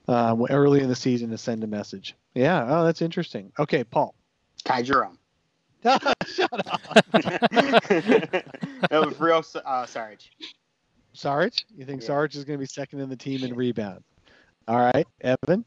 [0.09, 2.15] Uh, early in the season to send a message.
[2.35, 2.65] Yeah.
[2.69, 3.53] Oh, that's interesting.
[3.59, 4.15] Okay, Paul.
[4.65, 5.19] Ty Jerome.
[6.27, 6.81] Shut up.
[8.91, 10.31] no, for real, uh, Sarge.
[11.13, 11.67] Sarge.
[11.77, 12.07] You think Yeah.
[12.07, 14.05] Sarge is going to be second in the team in rebound?
[14.69, 15.65] All right, Evan.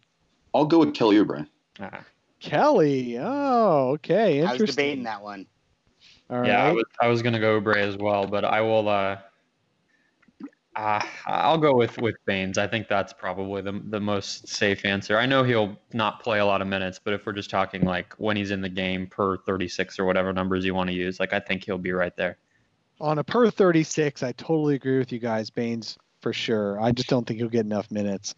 [0.53, 1.47] I'll go with Kelly Oubre.
[1.80, 2.03] Ah.
[2.39, 3.17] Kelly.
[3.19, 4.43] Oh, okay.
[4.43, 5.45] I was debating that one.
[6.29, 8.87] All yeah, I was, I was gonna go Bray as well, but I will.
[8.87, 9.17] Uh,
[10.75, 12.57] uh, I'll go with with Baynes.
[12.57, 15.17] I think that's probably the the most safe answer.
[15.17, 18.13] I know he'll not play a lot of minutes, but if we're just talking like
[18.17, 21.33] when he's in the game per 36 or whatever numbers you want to use, like
[21.33, 22.37] I think he'll be right there.
[23.01, 25.49] On a per 36, I totally agree with you guys.
[25.49, 26.79] Baynes for sure.
[26.79, 28.35] I just don't think he'll get enough minutes.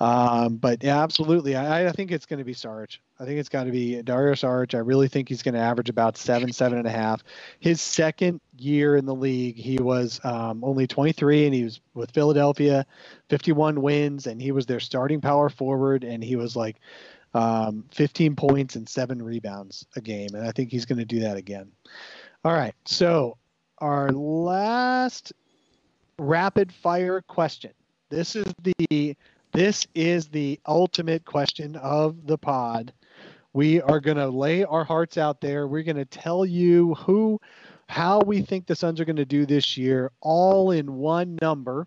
[0.00, 1.56] Um, but yeah, absolutely.
[1.56, 3.00] I, I think it's going to be Sarge.
[3.20, 4.76] I think it's got to be Dario Sarge.
[4.76, 7.24] I really think he's going to average about seven, seven and a half.
[7.58, 12.12] His second year in the league, he was um, only 23 and he was with
[12.12, 12.86] Philadelphia,
[13.28, 16.04] 51 wins, and he was their starting power forward.
[16.04, 16.76] And he was like
[17.34, 20.30] um, 15 points and seven rebounds a game.
[20.34, 21.72] And I think he's going to do that again.
[22.44, 22.74] All right.
[22.84, 23.36] So
[23.78, 25.32] our last
[26.18, 27.72] rapid fire question.
[28.10, 29.16] This is the
[29.52, 32.92] this is the ultimate question of the pod.
[33.52, 35.66] We are going to lay our hearts out there.
[35.66, 37.40] We're going to tell you who
[37.88, 41.86] how we think the Suns are going to do this year all in one number.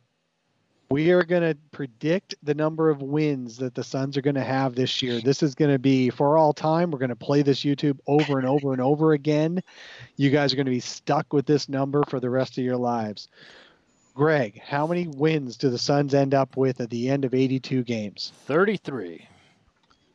[0.89, 4.43] We are going to predict the number of wins that the Suns are going to
[4.43, 5.21] have this year.
[5.21, 6.91] This is going to be for all time.
[6.91, 9.63] We're going to play this YouTube over and over and over again.
[10.17, 12.75] You guys are going to be stuck with this number for the rest of your
[12.75, 13.29] lives.
[14.13, 17.83] Greg, how many wins do the Suns end up with at the end of 82
[17.83, 18.33] games?
[18.47, 19.25] 33.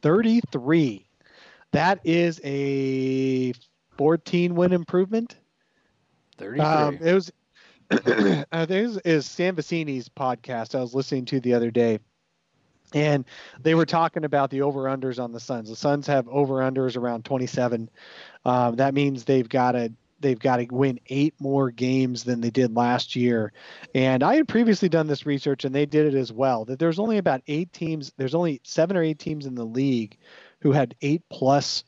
[0.03, 1.06] 33.
[1.77, 3.53] That is a
[3.99, 5.37] 14 win improvement.
[6.39, 6.61] 33.
[6.65, 7.31] Um, it was
[7.91, 7.97] I
[8.65, 11.99] think it was, it was Sam Vecenie's podcast I was listening to the other day,
[12.95, 13.27] and
[13.61, 15.69] they were talking about the over unders on the Suns.
[15.69, 17.91] The Suns have over unders around 27.
[18.47, 22.49] Um, that means they've got to they've got to win eight more games than they
[22.49, 23.53] did last year.
[23.95, 26.65] And I had previously done this research, and they did it as well.
[26.65, 28.15] That there's only about eight teams.
[28.17, 30.17] There's only seven or eight teams in the league
[30.61, 31.85] who had eight plus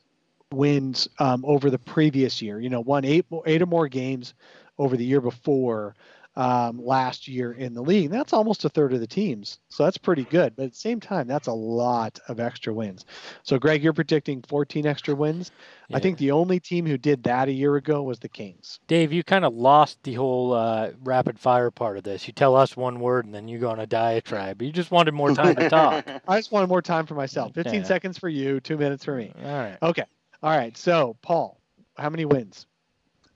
[0.51, 2.59] wins um, over the previous year.
[2.59, 4.33] You know, won eight eight or more games
[4.77, 5.95] over the year before
[6.39, 8.09] um, last year in the league.
[8.09, 9.59] That's almost a third of the teams.
[9.67, 10.55] So that's pretty good.
[10.55, 13.05] But at the same time, that's a lot of extra wins.
[13.43, 15.51] So, Greg, you're predicting 14 extra wins.
[15.89, 15.97] Yeah.
[15.97, 18.79] I think the only team who did that a year ago was the Kings.
[18.87, 22.25] Dave, you kind of lost the whole uh, rapid fire part of this.
[22.25, 24.61] You tell us one word and then you go on a diatribe.
[24.61, 26.05] You just wanted more time to talk.
[26.27, 27.53] I just wanted more time for myself.
[27.53, 27.83] 15 Yeah.
[27.83, 29.33] seconds for you, two minutes for me.
[29.43, 29.77] All right.
[29.83, 30.05] Okay.
[30.41, 30.77] All right.
[30.77, 31.59] So, Paul,
[31.97, 32.65] how many wins?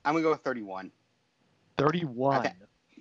[0.06, 0.90] I'm gonna go with 31.
[1.78, 2.54] 31.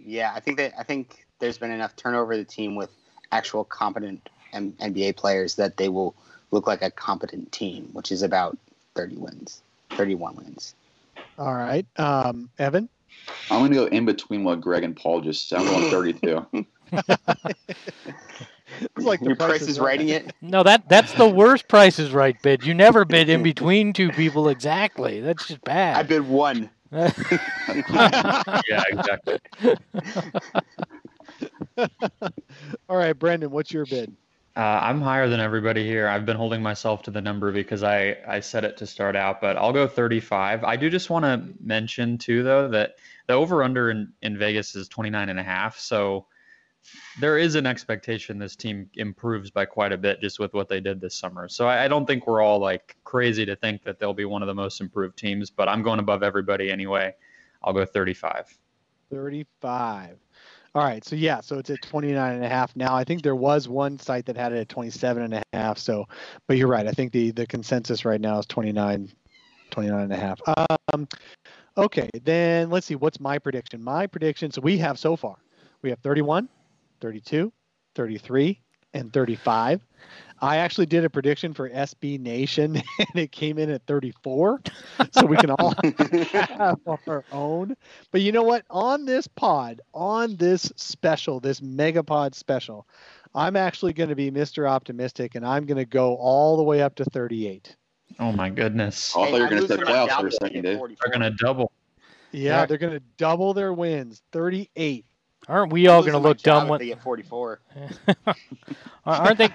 [0.03, 0.13] Okay.
[0.13, 2.91] Yeah, I think that I think there's been enough turnover of the team with
[3.33, 6.15] actual competent M- NBA players that they will
[6.51, 8.59] look like a competent team, which is about
[8.95, 10.75] 30 wins, 31 wins.
[11.39, 11.87] All right.
[11.99, 12.89] Um, Evan?
[13.51, 15.61] I'm going to go in between what Greg and Paul just said.
[15.61, 16.47] I'm going 32.
[18.97, 19.87] It's like the Your Price price is is Right.
[19.87, 20.35] writing it.
[20.43, 22.65] No, that that's the worst Price is Right bid.
[22.65, 25.21] You never bid in between two people exactly.
[25.21, 25.97] That's just bad.
[25.97, 26.71] I bid one.
[26.93, 29.39] Yeah, exactly.
[32.89, 34.17] All right, Brendan, what's your bid?
[34.55, 36.07] Uh, I'm higher than everybody here.
[36.07, 39.41] I've been holding myself to the number because I, I set it to start out,
[39.41, 40.65] but I'll go 35.
[40.65, 42.97] I do just want to mention too, though, that
[43.29, 45.79] the over under in, in Vegas is 29 and a half.
[45.79, 46.27] So
[47.21, 50.81] there is an expectation this team improves by quite a bit just with what they
[50.81, 51.49] did this summer.
[51.49, 54.43] So I, I don't think we're all like crazy to think that they'll be one
[54.43, 57.15] of the most improved teams, but I'm going above everybody anyway.
[57.63, 58.59] I'll go 35.
[59.11, 60.19] 35.
[60.75, 61.05] All right.
[61.05, 62.95] So, yeah, so it's at 29 and a half now.
[62.95, 65.79] I think there was one site that had it at 27 and a half.
[65.79, 66.07] So,
[66.47, 66.87] but you're right.
[66.87, 69.13] I think the, the consensus right now is 29,
[69.71, 70.41] 29 and a half.
[70.95, 71.07] Um,
[71.77, 72.09] okay.
[72.25, 72.95] Then let's see.
[72.95, 73.83] What's my prediction?
[73.83, 74.51] My prediction.
[74.51, 75.37] So we have so far,
[75.83, 76.49] we have 31,
[77.03, 77.53] 32,
[77.97, 78.61] 33,
[78.95, 79.85] and 35.
[80.41, 84.63] I actually did a prediction for SB Nation and it came in at 34.
[85.13, 87.77] So we can all have our own.
[88.13, 88.65] But you know what?
[88.71, 92.87] On this pod, on this special, this megapod special,
[93.35, 94.69] I'm actually going to be Mr.
[94.69, 97.77] Optimistic and I'm going to go all the way up to 38.
[98.21, 99.15] Oh my goodness.
[99.17, 100.79] I thought you were going to say losing playoffs for a they second, get Dave.
[100.79, 100.99] 44.
[101.11, 101.73] They're going to double.
[102.33, 102.67] Yeah, Yeah.
[102.67, 105.05] they're going to double their wins, 38.
[105.49, 107.61] Aren't we all going to look dumb when they get 44.
[109.05, 109.49] aren't they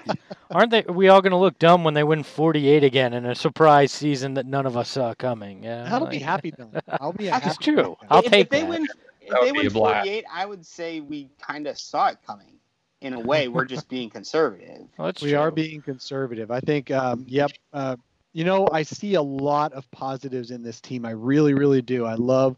[0.50, 3.34] aren't they we all going to look dumb when they win 48 again in a
[3.34, 5.64] surprise season that none of us saw coming?
[5.64, 5.88] Yeah.
[5.90, 6.70] I'll be happy though.
[7.00, 7.96] I'll be a That's happy true.
[8.02, 8.06] guy.
[8.10, 8.68] I'll if, take if they that.
[8.68, 8.86] win.
[9.20, 12.54] If That would they win 48, I would say we kind of saw it coming.
[13.00, 14.88] In a way, we're just being conservative.
[14.98, 16.50] Well, that's we are being conservative.
[16.50, 17.52] I think, um, yep.
[17.72, 17.94] Uh,
[18.32, 21.06] you know, I see a lot of positives in this team.
[21.06, 22.04] I really, really do.
[22.04, 22.56] I love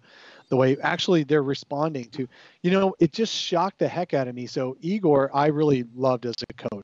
[0.50, 2.28] the way actually they're responding to,
[2.62, 4.46] you know, it just shocked the heck out of me.
[4.46, 6.82] So Igor, I really loved as a coach.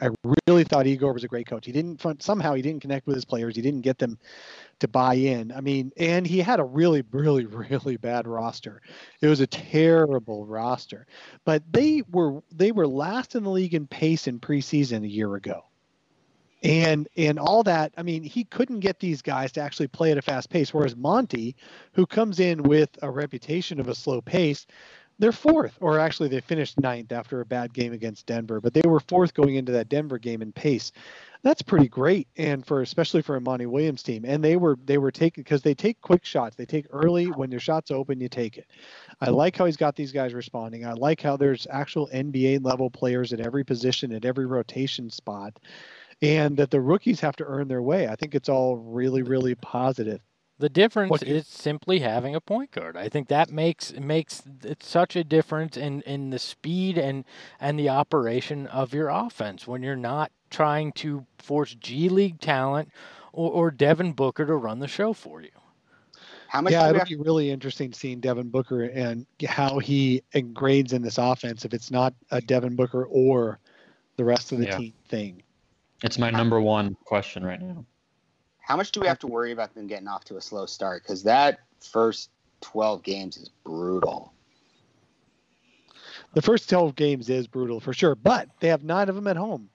[0.00, 0.08] I
[0.48, 1.66] really thought Igor was a great coach.
[1.66, 3.54] He didn't somehow he didn't connect with his players.
[3.54, 4.18] He didn't get them
[4.80, 5.52] to buy in.
[5.52, 8.80] I mean, and he had a really, really, really bad roster.
[9.20, 11.06] It was a terrible roster.
[11.44, 15.34] But they were they were last in the league in pace in preseason a year
[15.34, 15.64] ago.
[16.62, 20.18] And and all that, I mean, he couldn't get these guys to actually play at
[20.18, 20.72] a fast pace.
[20.72, 21.56] Whereas Monty,
[21.92, 24.66] who comes in with a reputation of a slow pace,
[25.18, 28.82] they're fourth, or actually they finished ninth after a bad game against Denver, but they
[28.84, 30.90] were fourth going into that Denver game in pace.
[31.42, 34.24] That's pretty great, and for especially for a Monty Williams team.
[34.24, 36.56] And they were they were taking because they take quick shots.
[36.56, 38.66] They take early when your shot's open, you take it.
[39.20, 40.86] I like how he's got these guys responding.
[40.86, 45.58] I like how there's actual NBA level players at every position, at every rotation spot,
[46.22, 48.08] and that the rookies have to earn their way.
[48.08, 50.20] I think it's all really really positive.
[50.58, 52.96] The difference What you- is simply having a point guard.
[52.96, 57.24] I think that makes makes it such a difference in, in the speed and
[57.60, 62.90] and the operation of your offense when you're not trying to force G League talent
[63.32, 65.48] or, or Devin Booker to run the show for you.
[66.46, 66.72] How much?
[66.74, 71.16] yeah, it'll have, be really interesting seeing Devin Booker and how he ingrades in this
[71.18, 73.58] offense if it's not a Devin Booker or
[74.16, 74.76] the rest of the Yeah.
[74.76, 75.42] team thing.
[76.02, 77.84] It's my number one question right now.
[78.60, 81.02] how much do we have to worry about them getting off to a slow start?
[81.02, 82.30] Because that first
[82.60, 84.32] twelve games is brutal.
[86.34, 89.36] The first 12 games is brutal for sure, but they have nine of them at
[89.36, 89.68] home.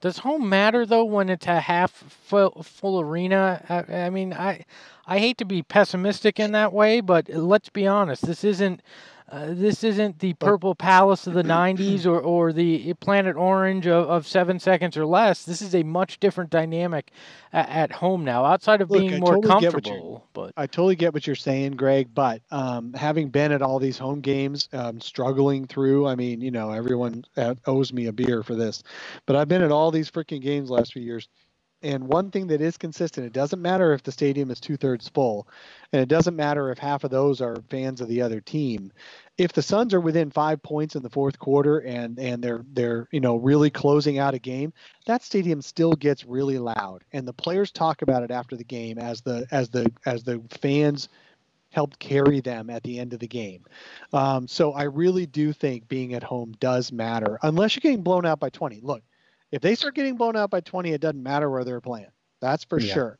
[0.00, 3.64] Does home matter though when it's a half full, full arena?
[3.68, 4.64] I, I mean, I
[5.06, 8.26] I hate to be pessimistic in that way, but let's be honest.
[8.26, 8.82] This isn't
[9.30, 14.08] uh, this isn't the Purple Palace of the '90s or, or the Planet Orange of,
[14.08, 15.44] of seven seconds or less.
[15.44, 17.10] This is a much different dynamic
[17.52, 18.44] at, at home now.
[18.44, 21.14] Outside of Look, being I more totally get what you're- comfortable, but I totally get
[21.14, 25.66] what you're saying, Greg, but um, having been at all these home games, um, struggling
[25.66, 28.82] through, I mean, you know, everyone uh, owes me a beer for this,
[29.26, 31.28] but I've been at all these freaking games last few years.
[31.84, 35.10] And one thing that is consistent, it doesn't matter if the stadium is two thirds
[35.10, 35.46] full,
[35.92, 38.90] and it doesn't matter if half of those are fans of the other team.
[39.36, 43.06] If the Suns are within five points in the fourth quarter and and they're they're
[43.12, 44.72] you know really closing out a game,
[45.04, 48.98] that stadium still gets really loud, and the players talk about it after the game
[48.98, 51.10] as the as the as the fans
[51.70, 53.62] helped carry them at the end of the game.
[54.14, 58.24] Um, so I really do think being at home does matter, unless you're getting blown
[58.24, 58.80] out by 20.
[58.82, 59.02] Look,
[59.54, 62.10] if they start getting blown out by 20, it doesn't matter where they're playing.
[62.40, 63.18] That's for Yeah, sure.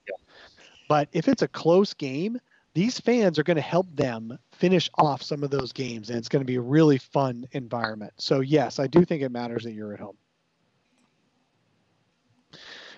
[0.89, 2.41] But if it's a close game,
[2.75, 6.29] these fans are going to help them finish off some of those games, and it's
[6.29, 8.13] going to be a really fun environment.
[8.19, 10.17] So yes, I do think it matters that you're at home.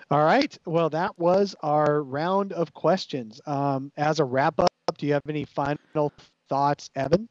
[0.09, 0.57] All right.
[0.65, 3.39] Well, that was our round of questions.
[3.45, 6.11] Um, as a wrap up, do you have any final
[6.49, 7.29] thoughts, Evan?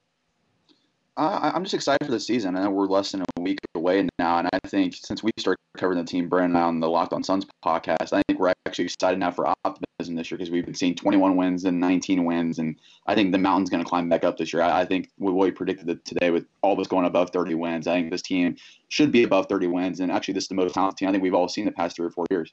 [1.17, 2.57] I, I'm just excited for the season.
[2.57, 5.59] I know we're less than a week away now, and I think since we started
[5.77, 8.53] covering the team, Brandon and I on the Locked On Suns podcast, I think we're
[8.67, 12.25] actually excited now for optimism this year because we've been seeing 21 wins and 19
[12.25, 14.63] wins, and I think the mountain's going to climb back up this year.
[14.63, 17.87] I, I think what we predicted that today with all this going above 30 wins,
[17.87, 18.57] I think this team
[18.89, 21.23] should be above 30 wins, and actually this is the most talented team I think
[21.23, 22.53] we've all seen the past three or four years.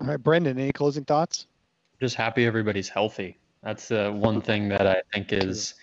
[0.00, 1.46] All right, Brendan, any closing thoughts?
[2.00, 3.38] Just happy everybody's healthy.
[3.62, 5.74] That's the one thing that I think is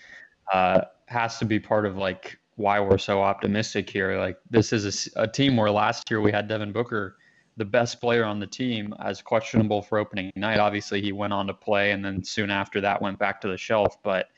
[0.52, 0.82] uh,
[1.14, 4.18] has to be part of like why we're so optimistic here.
[4.18, 7.16] Like this is a team where last year we had Devin Booker,
[7.56, 10.58] the best player on the team, as questionable for opening night.
[10.58, 13.56] Obviously, he went on to play, and then soon after that went back to the
[13.56, 13.96] shelf.
[14.02, 14.28] But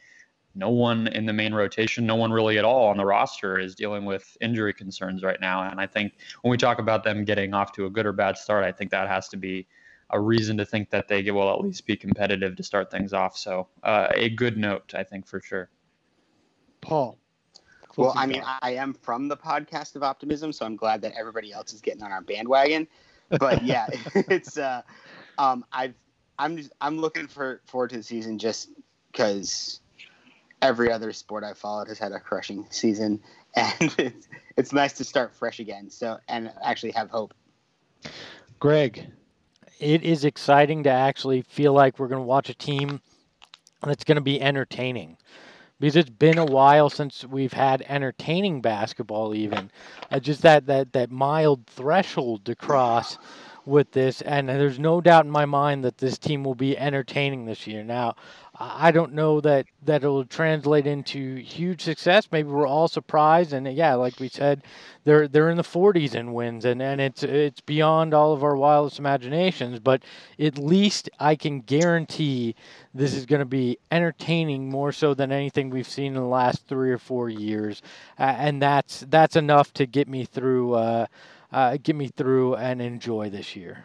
[0.54, 3.74] no one in the main rotation, no one really at all on the roster is
[3.74, 5.68] dealing with injury concerns right now.
[5.68, 8.38] And I think when we talk about them getting off to a good or bad
[8.38, 9.66] start, I think that has to be
[10.10, 13.36] a reason to think that they will at least be competitive to start things off.
[13.36, 15.68] So uh, a good note, I think for sure.
[16.86, 17.18] Paul.
[17.96, 18.42] Well, I mean.
[18.62, 22.02] I am from the podcast of optimism, so I'm glad that everybody else is getting
[22.02, 22.86] on our bandwagon.
[23.28, 24.82] But yeah, it's uh,
[25.36, 25.94] um, I've
[26.38, 28.70] I'm just I'm looking for forward to the season just
[29.10, 29.80] because
[30.62, 33.20] every other sport I've followed has had a crushing season,
[33.56, 35.90] and it's, it's nice to start fresh again.
[35.90, 37.34] So and actually have hope.
[38.60, 39.08] Greg.
[39.80, 43.00] it is exciting to actually feel like we're going to watch a team
[43.82, 45.16] that's going to be entertaining
[45.80, 49.70] because it's been a while since we've had entertaining basketball even.
[50.10, 53.18] Uh, just that, that that mild threshold to cross
[53.66, 57.44] with this and there's no doubt in my mind that this team will be entertaining
[57.44, 57.82] this year.
[57.82, 58.14] Now
[58.58, 62.28] i don't know that that it'll translate into huge success.
[62.32, 64.62] Maybe we're all surprised and yeah like we said
[65.04, 68.56] they're they're in the 40s in wins and, and it's it's beyond all of our
[68.56, 70.02] wildest imaginations but
[70.38, 72.54] at least I can guarantee
[72.94, 76.66] this is going to be entertaining more so than anything we've seen in the last
[76.66, 77.82] three or four years
[78.18, 81.06] uh, and that's that's enough to get me through uh,
[81.52, 83.84] uh, get me through and enjoy this year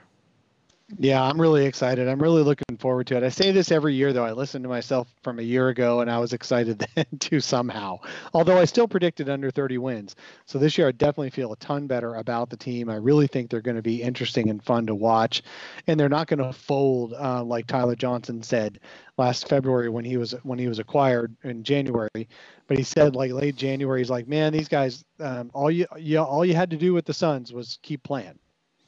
[0.97, 2.07] Yeah, I'm really excited.
[2.07, 3.23] I'm really looking forward to it.
[3.23, 4.25] I say this every year, though.
[4.25, 7.99] I listened to myself from a year ago, and I was excited then too somehow.
[8.33, 10.15] Although I still predicted under 30 wins.
[10.45, 12.89] So this year, I definitely feel a ton better about the team.
[12.89, 15.43] I really think they're going to be interesting and fun to watch,
[15.87, 18.79] and they're not going to fold uh, like Tyler Johnson said
[19.17, 22.27] last February when he was when he was acquired in January.
[22.67, 26.19] But he said like late January, he's like, man, these guys, um, all you, you
[26.19, 28.37] all you had to do with the Suns was keep playing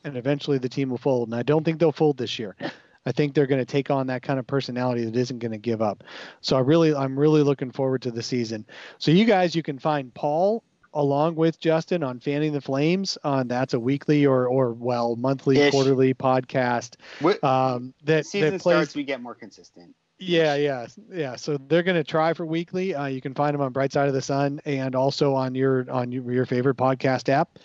[0.04, 1.30] and eventually the team will fold.
[1.30, 2.56] And I don't think they'll fold this year.
[3.06, 5.58] I think they're going to take on that kind of personality that isn't going to
[5.58, 6.04] give up.
[6.41, 8.66] So I really, I'm really looking forward to the season.
[8.97, 13.18] So you guys, you can find Paul along with Justin on Fanning the Flames.
[13.24, 15.72] On that's a weekly or or well monthly, Ish.
[15.72, 16.95] quarterly podcast.
[17.20, 19.95] What, Um, that season that plays starts, we get more consistent.
[20.20, 21.36] Yeah, yeah, yeah.
[21.36, 22.95] So they're going to try for weekly.
[22.95, 25.89] Uh, you can find them on Bright Side of the Sun and also on your
[25.91, 27.60] on your, your favorite podcast app.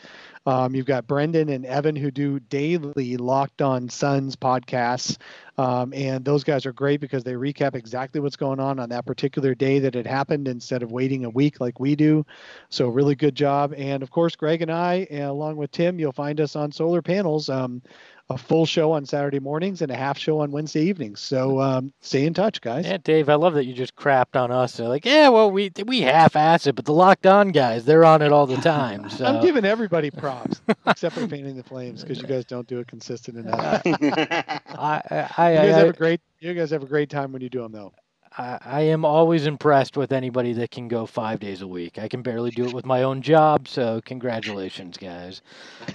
[0.48, 5.18] Um, you've got Brendan and Evan who do daily Locked On Suns podcasts,
[5.58, 9.04] um, and those guys are great because they recap exactly what's going on on that
[9.04, 12.24] particular day that it happened instead of waiting a week like we do.
[12.70, 13.74] So really good job.
[13.76, 17.50] And of course, Greg and I, along with Tim, you'll find us on Solar Panels.
[17.50, 17.82] Um,
[18.30, 21.20] a full show on Saturday mornings and a half show on Wednesday evenings.
[21.20, 22.84] So um, stay in touch, guys.
[22.86, 24.76] Yeah, Dave, I love that you just crapped on us.
[24.76, 28.20] They're like, yeah, well, we we half-ass it, but the locked on guys, they're on
[28.20, 29.06] it all the time.
[29.18, 32.78] So I'm giving everybody props except for painting the flames because you guys don't do
[32.78, 33.82] it consistent enough.
[33.84, 37.32] I, I, I, You guys I, have a great you guys have a great time
[37.32, 37.92] when you do them though.
[38.36, 41.98] I, I am always impressed with anybody that can go five days a week.
[41.98, 45.42] I can barely do it with my own job, so congratulations, guys.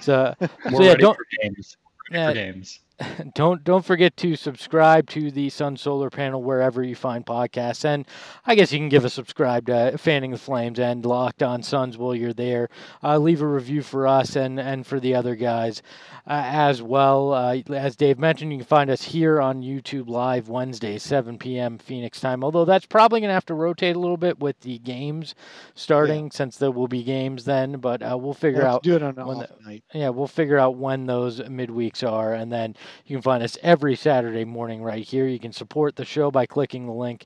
[0.02, 1.78] So, so yeah, don't for games.
[1.83, 1.83] We're
[2.14, 2.80] yeah, for games.
[3.36, 8.06] don't don't forget to subscribe to the Sun Solar Panel wherever you find podcasts, and
[8.46, 11.98] I guess you can give a subscribe to Fanning the Flames and Locked On Suns
[11.98, 12.70] while you're there.
[13.04, 15.82] Uh, leave a review for us and and for the other guys
[16.28, 17.34] uh, as well.
[17.34, 21.78] Uh, as Dave mentioned, you can find us here on YouTube live Wednesday, 7 p.m.
[21.78, 22.44] Phoenix time.
[22.44, 25.36] Although that's probably going to have to rotate a little bit with the games
[25.76, 27.78] starting, since there will be games then.
[27.78, 29.84] But uh, we'll figure out do it on when the- night.
[29.94, 32.76] yeah, we'll figure out when those midweeks are, and then
[33.06, 35.28] you can find us every Saturday morning right here.
[35.28, 37.26] You can support the show by clicking the link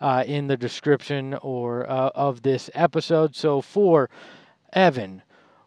[0.00, 3.34] uh, in the description or uh, of this episode.
[3.34, 4.10] So for
[4.72, 5.22] Evan,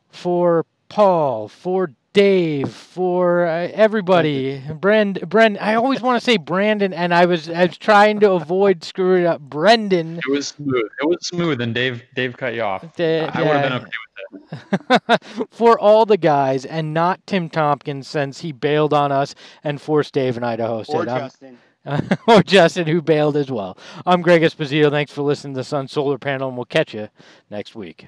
[0.10, 5.57] for Paul, for Dave, for uh, everybody, Brand, Brand.
[5.60, 9.26] I always want to say Brandon, and I was I was trying to avoid screwing
[9.26, 10.18] up Brendan.
[10.18, 10.89] It was smooth.
[11.01, 12.84] It was smooth, and Dave Dave cut you off.
[12.95, 13.91] Da- I would have been okay
[14.89, 15.24] with that.
[15.51, 20.14] for all the guys and not Tim Tompkins since he bailed on us and forced
[20.14, 21.10] Dave and I to host or it.
[21.10, 21.57] I'm- Justin.
[22.28, 23.78] or Justin, who bailed as well.
[24.05, 24.89] I'm Greg Esposito.
[24.91, 27.07] Thanks for listening to the Sun Solar Panel, and we'll catch you
[27.49, 28.07] next week.